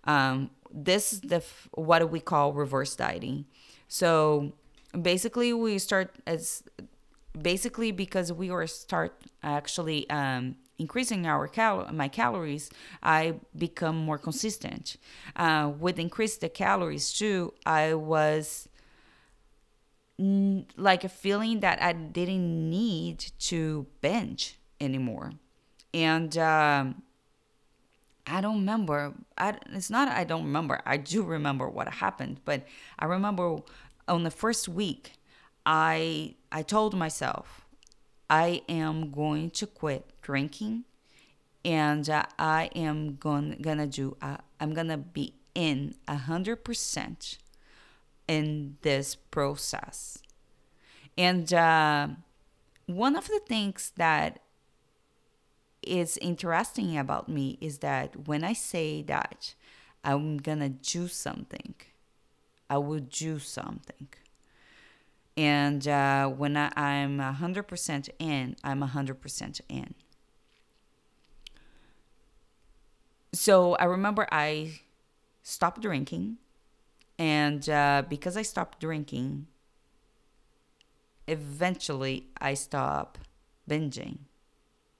Um, 0.03 0.51
this 0.71 1.13
is 1.13 1.21
the 1.21 1.43
what 1.73 2.09
we 2.11 2.19
call 2.19 2.53
reverse 2.53 2.95
dieting. 2.95 3.45
So 3.87 4.53
basically, 4.99 5.53
we 5.53 5.79
start 5.79 6.15
as 6.27 6.63
basically 7.39 7.91
because 7.91 8.31
we 8.31 8.51
were 8.51 8.67
start 8.67 9.23
actually 9.41 10.09
um, 10.09 10.55
increasing 10.83 11.21
our 11.33 11.47
cal- 11.47 11.89
my 12.01 12.09
calories, 12.19 12.65
I 13.01 13.21
become 13.65 13.97
more 14.09 14.19
consistent. 14.27 14.85
Uh, 15.35 15.65
with 15.83 15.97
increased 16.07 16.39
the 16.41 16.49
calories 16.49 17.05
too, 17.21 17.53
I 17.65 17.83
was 18.13 18.45
n- 20.19 20.65
like 20.77 21.03
a 21.03 21.09
feeling 21.09 21.59
that 21.61 21.81
I 21.81 21.93
didn't 21.93 22.69
need 22.69 23.17
to 23.51 23.87
binge 24.01 24.43
anymore, 24.87 25.27
and 25.93 26.31
um, 26.37 26.85
I 28.25 28.41
don't 28.41 28.59
remember. 28.59 29.13
I, 29.37 29.57
it's 29.71 29.89
not 29.89 30.07
I 30.07 30.23
don't 30.23 30.43
remember. 30.43 30.81
I 30.85 30.97
do 30.97 31.23
remember 31.23 31.69
what 31.69 31.87
happened, 32.05 32.39
but 32.45 32.65
I 32.99 33.05
remember 33.05 33.59
on 34.07 34.23
the 34.23 34.31
first 34.31 34.67
week, 34.67 35.13
I 35.65 36.35
I 36.51 36.61
told 36.61 36.93
myself 36.95 37.62
I 38.29 38.61
am 38.67 39.11
going 39.11 39.51
to 39.51 39.67
quit 39.67 40.05
drinking, 40.21 40.85
and 41.63 42.09
uh, 42.09 42.23
I 42.39 42.69
am 42.75 43.17
going 43.17 43.59
gonna 43.61 43.87
do. 43.87 44.17
Uh, 44.21 44.37
I'm 44.59 44.73
gonna 44.73 44.97
be 44.97 45.35
in 45.53 45.95
a 46.07 46.15
hundred 46.15 46.63
percent 46.63 47.37
in 48.27 48.77
this 48.81 49.15
process, 49.15 50.19
and 51.17 51.53
uh, 51.53 52.07
one 52.85 53.15
of 53.15 53.27
the 53.27 53.39
things 53.47 53.91
that 53.97 54.39
is 55.81 56.17
interesting 56.17 56.97
about 56.97 57.27
me 57.27 57.57
is 57.59 57.79
that 57.79 58.27
when 58.27 58.43
I 58.43 58.53
say 58.53 59.01
that 59.03 59.53
I'm 60.03 60.37
gonna 60.37 60.69
do 60.69 61.07
something, 61.07 61.75
I 62.69 62.77
will 62.77 62.99
do 62.99 63.39
something. 63.39 64.07
And 65.35 65.87
uh, 65.87 66.27
when 66.27 66.55
I, 66.57 66.71
I'm 66.75 67.17
100% 67.17 68.09
in, 68.19 68.55
I'm 68.63 68.81
100% 68.81 69.61
in. 69.67 69.93
So 73.33 73.75
I 73.75 73.85
remember 73.85 74.27
I 74.31 74.79
stopped 75.41 75.81
drinking. 75.81 76.37
And 77.17 77.67
uh, 77.69 78.03
because 78.07 78.37
I 78.37 78.41
stopped 78.41 78.79
drinking, 78.79 79.47
eventually 81.27 82.27
I 82.39 82.53
stopped 82.53 83.19
binging 83.69 84.19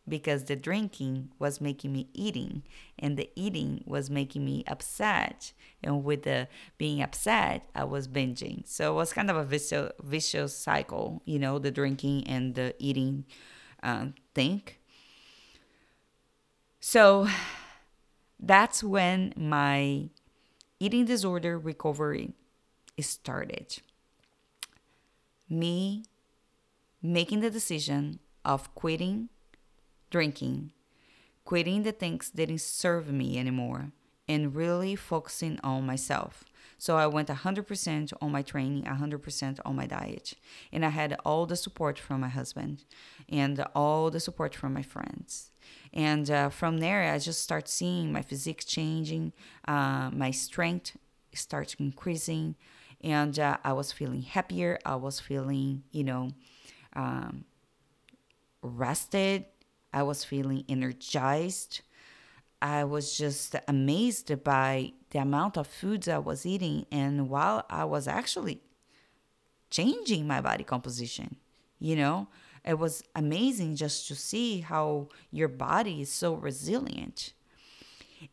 because 0.08 0.46
the 0.46 0.56
drinking 0.56 1.30
was 1.40 1.62
making 1.62 1.94
me 1.94 2.10
eating 2.14 2.64
and 3.00 3.18
the 3.18 3.30
eating 3.36 3.84
was 3.86 4.10
making 4.10 4.44
me 4.44 4.64
upset. 4.68 5.54
And 5.82 6.04
with 6.04 6.24
the 6.24 6.48
being 6.78 7.02
upset 7.02 7.70
i 7.76 7.84
was 7.84 8.08
binging. 8.08 8.68
So 8.68 8.92
it 8.92 8.96
was 8.96 9.14
kind 9.14 9.30
of 9.30 9.38
a 9.38 9.44
vicious, 9.44 9.92
vicious 10.02 10.56
cycle 10.56 11.22
you 11.26 11.40
know 11.40 11.60
the 11.60 11.72
drinking 11.72 12.28
and 12.28 12.56
the 12.56 12.76
eating 12.80 13.26
um, 13.82 14.16
thing. 14.34 14.64
So 16.80 17.28
that's 18.40 18.84
when 18.84 19.34
my 19.38 20.10
eating 20.80 21.06
disorder 21.06 21.58
recovery 21.58 22.34
started. 23.00 23.78
Me 25.50 26.04
making 27.02 27.42
the 27.42 27.50
decision 27.50 28.20
of 28.44 28.74
quitting 28.76 29.30
drinking, 30.14 30.72
quitting 31.44 31.84
the 31.84 31.92
things 31.92 32.30
that 32.30 32.38
didn't 32.38 32.62
serve 32.62 33.12
me 33.12 33.38
anymore, 33.38 33.92
and 34.30 34.56
really 34.56 34.96
focusing 34.96 35.60
on 35.64 35.86
myself. 35.86 36.46
So 36.78 36.98
I 36.98 37.08
went 37.08 37.30
100% 37.30 38.14
on 38.22 38.32
my 38.32 38.42
training, 38.42 38.84
100% 38.84 39.60
on 39.66 39.76
my 39.76 39.88
diet. 39.88 40.36
And 40.72 40.86
I 40.86 40.90
had 40.90 41.18
all 41.26 41.46
the 41.46 41.56
support 41.56 41.98
from 41.98 42.22
my 42.22 42.28
husband 42.28 42.86
and 43.28 43.66
all 43.74 44.12
the 44.12 44.20
support 44.20 44.54
from 44.56 44.74
my 44.74 44.84
friends. 44.84 45.52
And 45.94 46.30
uh, 46.30 46.50
from 46.50 46.78
there, 46.78 47.12
I 47.12 47.18
just 47.20 47.42
start 47.42 47.68
seeing 47.68 48.12
my 48.12 48.22
physique 48.22 48.64
changing, 48.66 49.34
uh, 49.68 50.10
my 50.12 50.32
strength 50.32 50.98
starts 51.34 51.74
increasing, 51.80 52.56
and 53.02 53.38
uh, 53.40 53.58
I 53.64 53.74
was 53.74 53.92
feeling 53.92 54.22
happier. 54.22 54.78
I 54.86 54.96
was 54.96 55.20
feeling, 55.20 55.84
you 55.92 56.04
know, 56.04 56.32
um, 56.96 57.46
rested 58.62 59.46
I 59.94 60.04
was 60.04 60.24
feeling 60.24 60.66
energized. 60.68 61.82
I 62.62 62.84
was 62.84 63.18
just 63.18 63.56
amazed 63.68 64.44
by 64.44 64.94
the 65.12 65.20
amount 65.20 65.58
of 65.58 65.68
foods 65.68 66.08
I 66.08 66.18
was 66.18 66.46
eating 66.46 66.86
and 66.92 67.30
while 67.30 67.66
I 67.70 67.86
was 67.86 68.08
actually 68.08 68.62
changing 69.70 70.26
my 70.28 70.42
body 70.42 70.64
composition, 70.64 71.36
you 71.80 71.96
know, 71.96 72.28
it 72.66 72.80
was 72.80 73.04
amazing 73.16 73.76
just 73.76 74.08
to 74.08 74.16
see 74.16 74.62
how 74.62 75.10
your 75.32 75.50
body 75.50 76.02
is 76.02 76.12
so 76.12 76.34
resilient. 76.34 77.34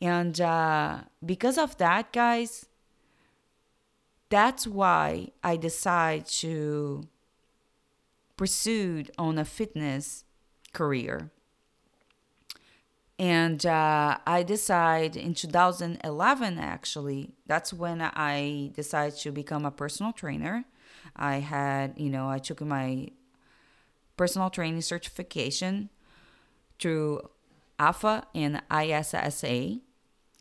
And 0.00 0.40
uh, 0.40 1.00
because 1.24 1.58
of 1.58 1.76
that, 1.78 2.12
guys, 2.12 2.66
that's 4.28 4.66
why 4.66 5.32
I 5.42 5.56
decided 5.56 6.26
to 6.26 7.08
pursue 8.36 9.04
on 9.18 9.38
a 9.38 9.44
fitness 9.44 10.24
career. 10.72 11.30
And 13.20 13.66
uh, 13.66 14.16
I 14.26 14.42
decided 14.42 15.14
in 15.14 15.34
2011, 15.34 16.58
actually, 16.58 17.28
that's 17.46 17.70
when 17.70 18.00
I 18.00 18.70
decided 18.74 19.18
to 19.18 19.30
become 19.30 19.66
a 19.66 19.70
personal 19.70 20.14
trainer. 20.14 20.64
I 21.14 21.40
had, 21.40 21.98
you 21.98 22.08
know, 22.08 22.30
I 22.30 22.38
took 22.38 22.62
my 22.62 23.08
personal 24.16 24.48
training 24.48 24.80
certification 24.80 25.90
through 26.80 27.20
AFA 27.78 28.24
and 28.34 28.62
ISSA. 28.72 29.80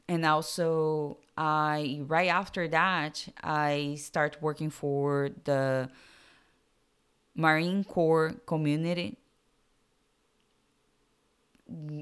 And 0.08 0.26
also, 0.26 1.18
I 1.38 2.00
right 2.08 2.30
after 2.30 2.70
that, 2.70 3.28
I 3.44 3.98
start 4.00 4.38
working 4.40 4.70
for 4.70 5.32
the 5.44 5.90
Marine 7.36 7.84
Corps 7.84 8.36
community 8.46 9.19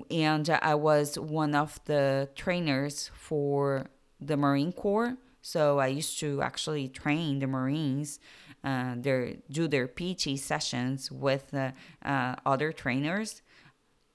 and 0.10 0.50
I 0.50 0.76
was 0.76 1.18
one 1.18 1.56
of 1.56 1.80
the 1.86 2.30
trainers 2.36 3.12
for 3.14 3.88
the 4.20 4.38
Marine 4.38 4.72
Corps. 4.72 5.18
So 5.42 5.80
I 5.80 5.88
used 5.88 6.20
to 6.20 6.42
actually 6.42 6.88
train 6.90 7.40
the 7.40 7.48
Marines, 7.48 8.20
uh, 8.64 8.96
their 8.98 9.36
do 9.50 9.68
their 9.68 9.88
PT 9.88 10.38
sessions 10.38 11.12
with 11.12 11.54
uh, 11.54 11.72
uh, 12.04 12.36
other 12.46 12.72
trainers, 12.72 13.42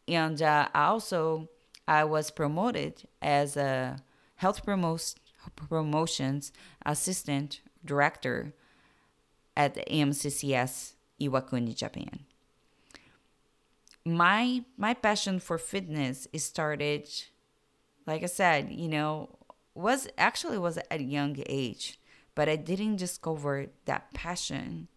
and 0.06 0.42
uh, 0.42 0.68
also 0.74 1.48
I 1.88 2.04
was 2.04 2.30
promoted 2.30 3.04
as 3.22 3.56
a 3.56 4.02
health 4.36 4.64
promote, 4.64 5.14
promotions 5.56 6.52
assistant 6.84 7.62
director 7.84 8.52
at 9.56 9.74
the 9.74 9.82
AMCCS 9.82 10.94
Iwakuni, 11.20 11.74
Japan 11.74 12.26
my 14.04 14.64
my 14.76 14.94
passion 14.94 15.38
for 15.38 15.58
fitness 15.58 16.26
is 16.32 16.44
started 16.44 17.08
like 18.06 18.22
i 18.22 18.26
said 18.26 18.70
you 18.70 18.88
know 18.88 19.28
was 19.74 20.08
actually 20.18 20.58
was 20.58 20.76
at 20.76 21.00
a 21.00 21.02
young 21.02 21.36
age 21.46 21.98
but 22.34 22.48
i 22.48 22.56
didn't 22.56 22.96
discover 22.96 23.66
that 23.84 24.12
passion 24.12 24.88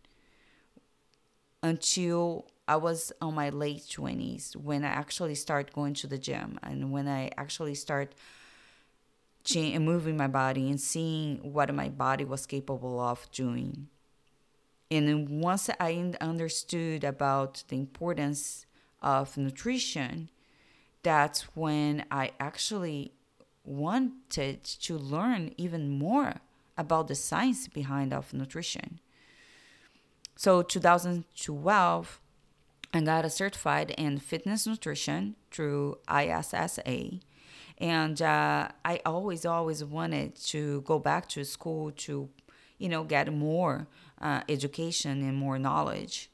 until 1.61 2.47
i 2.67 2.75
was 2.75 3.11
on 3.21 3.35
my 3.35 3.49
late 3.49 3.83
20s 3.83 4.55
when 4.55 4.83
i 4.83 4.87
actually 4.87 5.35
start 5.35 5.71
going 5.71 5.93
to 5.93 6.07
the 6.07 6.17
gym 6.17 6.57
and 6.63 6.91
when 6.91 7.07
i 7.07 7.29
actually 7.37 7.75
start 7.75 8.15
cha- 9.45 9.79
moving 9.79 10.17
my 10.17 10.27
body 10.27 10.69
and 10.69 10.81
seeing 10.81 11.37
what 11.53 11.73
my 11.73 11.87
body 11.87 12.25
was 12.25 12.45
capable 12.45 12.99
of 12.99 13.31
doing. 13.31 13.87
And 14.91 15.41
once 15.41 15.69
i 15.79 16.13
understood 16.19 17.03
about 17.03 17.63
the 17.69 17.75
importance 17.75 18.65
of 19.01 19.37
nutrition, 19.37 20.29
that's 21.03 21.41
when 21.55 22.05
I 22.09 22.31
actually 22.39 23.13
wanted 23.63 24.63
to 24.63 24.97
learn 24.97 25.53
even 25.57 25.89
more 25.89 26.35
about 26.77 27.07
the 27.07 27.15
science 27.15 27.67
behind 27.67 28.13
of 28.13 28.33
nutrition. 28.33 28.99
So 30.35 30.61
2012, 30.61 32.19
I 32.93 33.01
got 33.01 33.25
a 33.25 33.29
certified 33.29 33.91
in 33.91 34.19
fitness 34.19 34.67
nutrition 34.67 35.35
through 35.51 35.97
ISSA. 36.09 37.19
And 37.77 38.21
uh, 38.21 38.69
I 38.83 39.01
always, 39.05 39.45
always 39.45 39.83
wanted 39.83 40.35
to 40.47 40.81
go 40.81 40.99
back 40.99 41.27
to 41.29 41.43
school 41.43 41.91
to, 41.91 42.29
you 42.77 42.89
know, 42.89 43.03
get 43.03 43.33
more 43.33 43.87
uh, 44.21 44.41
education 44.47 45.21
and 45.27 45.37
more 45.37 45.59
knowledge. 45.59 46.29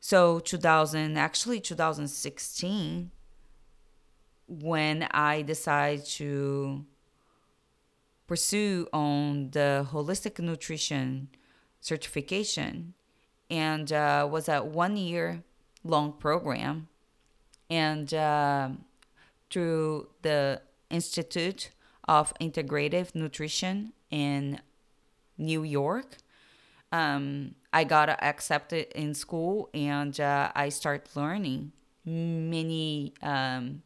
So 0.00 0.40
2000, 0.40 1.18
actually 1.18 1.60
2016, 1.60 3.10
when 4.48 5.02
I 5.10 5.42
decided 5.42 6.04
to 6.06 6.84
pursue 8.26 8.88
on 8.92 9.50
the 9.50 9.86
holistic 9.92 10.38
nutrition 10.38 11.28
certification 11.80 12.94
and 13.50 13.92
uh, 13.92 14.26
was 14.30 14.48
a 14.48 14.62
one 14.62 14.96
year 14.96 15.42
long 15.84 16.12
program. 16.12 16.88
And 17.68 18.12
uh, 18.12 18.70
through 19.50 20.08
the 20.22 20.62
institute 20.88 21.70
of 22.08 22.32
integrative 22.40 23.14
nutrition 23.14 23.92
in 24.10 24.60
new 25.38 25.62
york 25.62 26.16
um, 26.92 27.54
I 27.72 27.84
got 27.84 28.08
accepted 28.22 28.88
in 28.94 29.14
school 29.14 29.70
and 29.72 30.18
uh, 30.18 30.50
I 30.54 30.70
start 30.70 31.08
learning 31.14 31.72
many 32.04 33.14
um, 33.22 33.82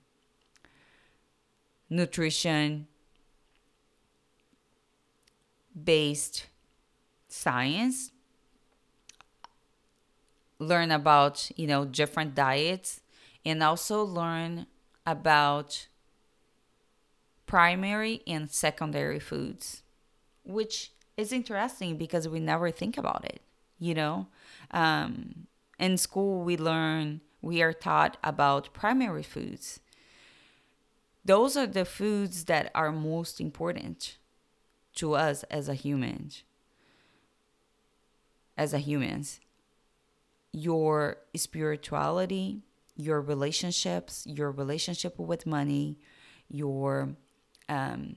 nutrition 1.90 2.86
based 5.84 6.46
science. 7.28 8.10
Learn 10.58 10.90
about 10.90 11.50
you 11.56 11.66
know 11.66 11.84
different 11.84 12.34
diets 12.34 13.00
and 13.44 13.62
also 13.62 14.02
learn 14.02 14.66
about 15.04 15.88
primary 17.46 18.22
and 18.26 18.50
secondary 18.50 19.20
foods 19.20 19.82
which 20.44 20.92
is 21.16 21.32
interesting 21.32 21.96
because 21.96 22.26
we 22.26 22.40
never 22.40 22.70
think 22.70 22.96
about 22.96 23.24
it 23.24 23.43
you 23.78 23.94
know? 23.94 24.28
Um, 24.70 25.46
in 25.78 25.96
school 25.98 26.42
we 26.42 26.56
learn 26.56 27.20
we 27.42 27.60
are 27.60 27.72
taught 27.72 28.16
about 28.24 28.72
primary 28.72 29.22
foods. 29.22 29.80
Those 31.24 31.56
are 31.56 31.66
the 31.66 31.84
foods 31.84 32.44
that 32.44 32.70
are 32.74 32.92
most 32.92 33.40
important 33.40 34.18
to 34.96 35.14
us 35.14 35.42
as 35.44 35.68
a 35.68 35.74
human 35.74 36.30
as 38.56 38.72
a 38.72 38.78
humans. 38.78 39.40
Your 40.52 41.16
spirituality 41.34 42.62
your 42.96 43.20
relationships 43.20 44.24
your 44.26 44.52
relationship 44.52 45.18
with 45.18 45.46
money 45.46 45.98
your 46.48 47.16
um, 47.68 48.16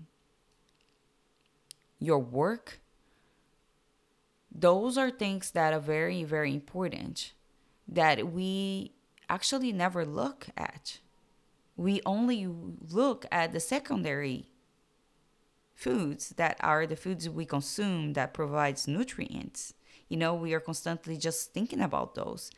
your 1.99 2.19
work 2.19 2.79
those 4.57 4.97
are 4.97 5.11
things 5.11 5.51
that 5.51 5.73
are 5.73 5.79
very 5.79 6.23
very 6.23 6.53
important 6.53 7.33
that 7.87 8.31
we 8.33 8.91
actually 9.29 9.71
never 9.71 10.05
look 10.05 10.47
at. 10.57 10.99
We 11.75 12.01
only 12.05 12.47
look 12.47 13.25
at 13.31 13.53
the 13.53 13.59
secondary 13.59 14.51
foods 15.73 16.29
that 16.37 16.57
are 16.59 16.87
the 16.87 16.95
foods 16.95 17.29
we 17.29 17.45
consume 17.45 18.13
that 18.13 18.33
provides 18.33 18.87
nutrients. 18.87 19.73
You 20.09 20.17
know 20.17 20.33
we 20.33 20.53
are 20.53 20.59
constantly 20.59 21.17
just 21.17 21.53
thinking 21.53 21.81
about 21.81 22.15
those. 22.15 22.51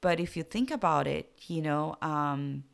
But 0.00 0.20
if 0.20 0.36
you 0.36 0.42
think 0.42 0.70
about 0.70 1.06
it 1.06 1.32
you 1.46 1.62
know 1.62 1.96
um, 2.02 2.64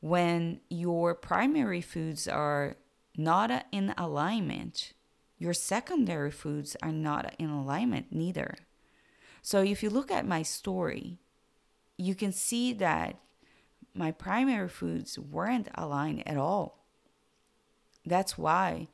when 0.00 0.60
your 0.68 1.14
primary 1.14 1.80
foods 1.80 2.26
are 2.26 2.76
not 3.16 3.66
in 3.70 3.94
alignment 3.96 4.92
your 5.42 5.52
secondary 5.52 6.30
foods 6.30 6.76
are 6.84 6.92
not 6.92 7.34
in 7.36 7.50
alignment 7.50 8.06
neither. 8.12 8.54
So 9.42 9.60
if 9.60 9.82
you 9.82 9.90
look 9.90 10.08
at 10.12 10.24
my 10.24 10.42
story, 10.42 11.18
you 11.96 12.14
can 12.14 12.30
see 12.30 12.72
that 12.74 13.18
my 13.92 14.12
primary 14.12 14.68
foods 14.68 15.18
weren't 15.18 15.66
aligned 15.74 16.22
at 16.28 16.36
all. 16.36 16.84
That's 18.06 18.38
why 18.38 18.86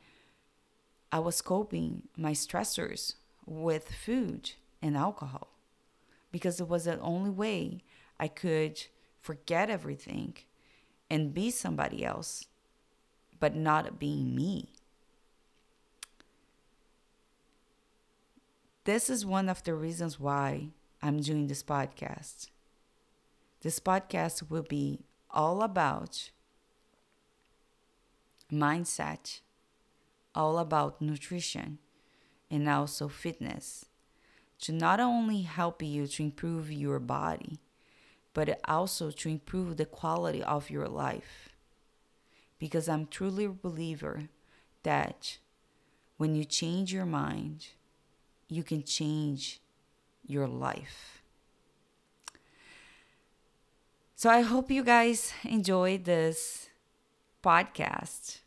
I 1.12 1.18
was 1.18 1.42
coping 1.42 2.04
my 2.16 2.32
stressors 2.32 3.16
with 3.44 3.92
food 3.92 4.52
and 4.80 4.96
alcohol 4.96 5.48
because 6.32 6.60
it 6.60 6.68
was 6.68 6.86
the 6.86 6.98
only 7.00 7.30
way 7.30 7.82
I 8.18 8.28
could 8.28 8.86
forget 9.20 9.68
everything 9.68 10.38
and 11.10 11.34
be 11.34 11.50
somebody 11.50 12.06
else, 12.06 12.46
but 13.38 13.54
not 13.54 13.98
being 13.98 14.34
me. 14.34 14.77
This 18.88 19.10
is 19.10 19.26
one 19.26 19.50
of 19.50 19.62
the 19.64 19.74
reasons 19.74 20.18
why 20.18 20.70
I'm 21.02 21.20
doing 21.20 21.46
this 21.46 21.62
podcast. 21.62 22.48
This 23.60 23.80
podcast 23.80 24.48
will 24.48 24.62
be 24.62 25.04
all 25.30 25.60
about 25.60 26.30
mindset, 28.50 29.40
all 30.34 30.58
about 30.58 31.02
nutrition 31.02 31.80
and 32.50 32.66
also 32.66 33.08
fitness 33.08 33.84
to 34.62 34.72
not 34.72 35.00
only 35.00 35.42
help 35.42 35.82
you 35.82 36.06
to 36.06 36.22
improve 36.22 36.72
your 36.72 36.98
body, 36.98 37.58
but 38.32 38.58
also 38.64 39.10
to 39.10 39.28
improve 39.28 39.76
the 39.76 39.84
quality 39.84 40.42
of 40.42 40.70
your 40.70 40.88
life. 40.88 41.50
Because 42.58 42.88
I'm 42.88 43.06
truly 43.06 43.44
a 43.44 43.50
believer 43.50 44.30
that 44.82 45.36
when 46.16 46.34
you 46.34 46.46
change 46.46 46.90
your 46.90 47.04
mind, 47.04 47.66
you 48.48 48.62
can 48.62 48.82
change 48.82 49.60
your 50.26 50.46
life. 50.46 51.22
So 54.16 54.28
I 54.28 54.40
hope 54.40 54.70
you 54.70 54.82
guys 54.82 55.32
enjoyed 55.44 56.04
this 56.04 56.68
podcast. 57.42 58.40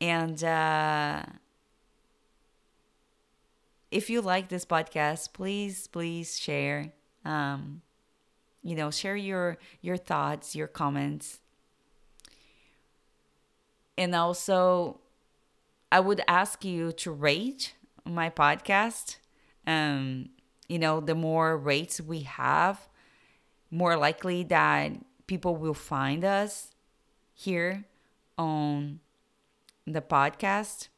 And 0.00 0.42
uh, 0.42 1.22
if 3.90 4.10
you 4.10 4.20
like 4.20 4.48
this 4.48 4.64
podcast, 4.64 5.32
please, 5.32 5.86
please 5.86 6.38
share. 6.38 6.92
Um, 7.24 7.82
you 8.62 8.74
know, 8.74 8.90
share 8.90 9.16
your 9.16 9.58
your 9.80 9.96
thoughts, 9.96 10.56
your 10.56 10.66
comments. 10.66 11.40
And 13.96 14.14
also, 14.14 15.00
I 15.92 16.00
would 16.00 16.20
ask 16.26 16.64
you 16.64 16.92
to 16.92 17.12
rate 17.12 17.74
my 18.04 18.30
podcast. 18.30 19.16
Um, 19.66 20.30
you 20.68 20.78
know, 20.78 21.00
the 21.00 21.14
more 21.14 21.56
rates 21.56 22.00
we 22.00 22.20
have, 22.20 22.88
more 23.70 23.96
likely 23.96 24.42
that 24.44 24.92
people 25.26 25.56
will 25.56 25.74
find 25.74 26.24
us 26.24 26.70
here 27.32 27.84
on 28.38 29.00
the 29.86 30.00
podcast. 30.00 30.88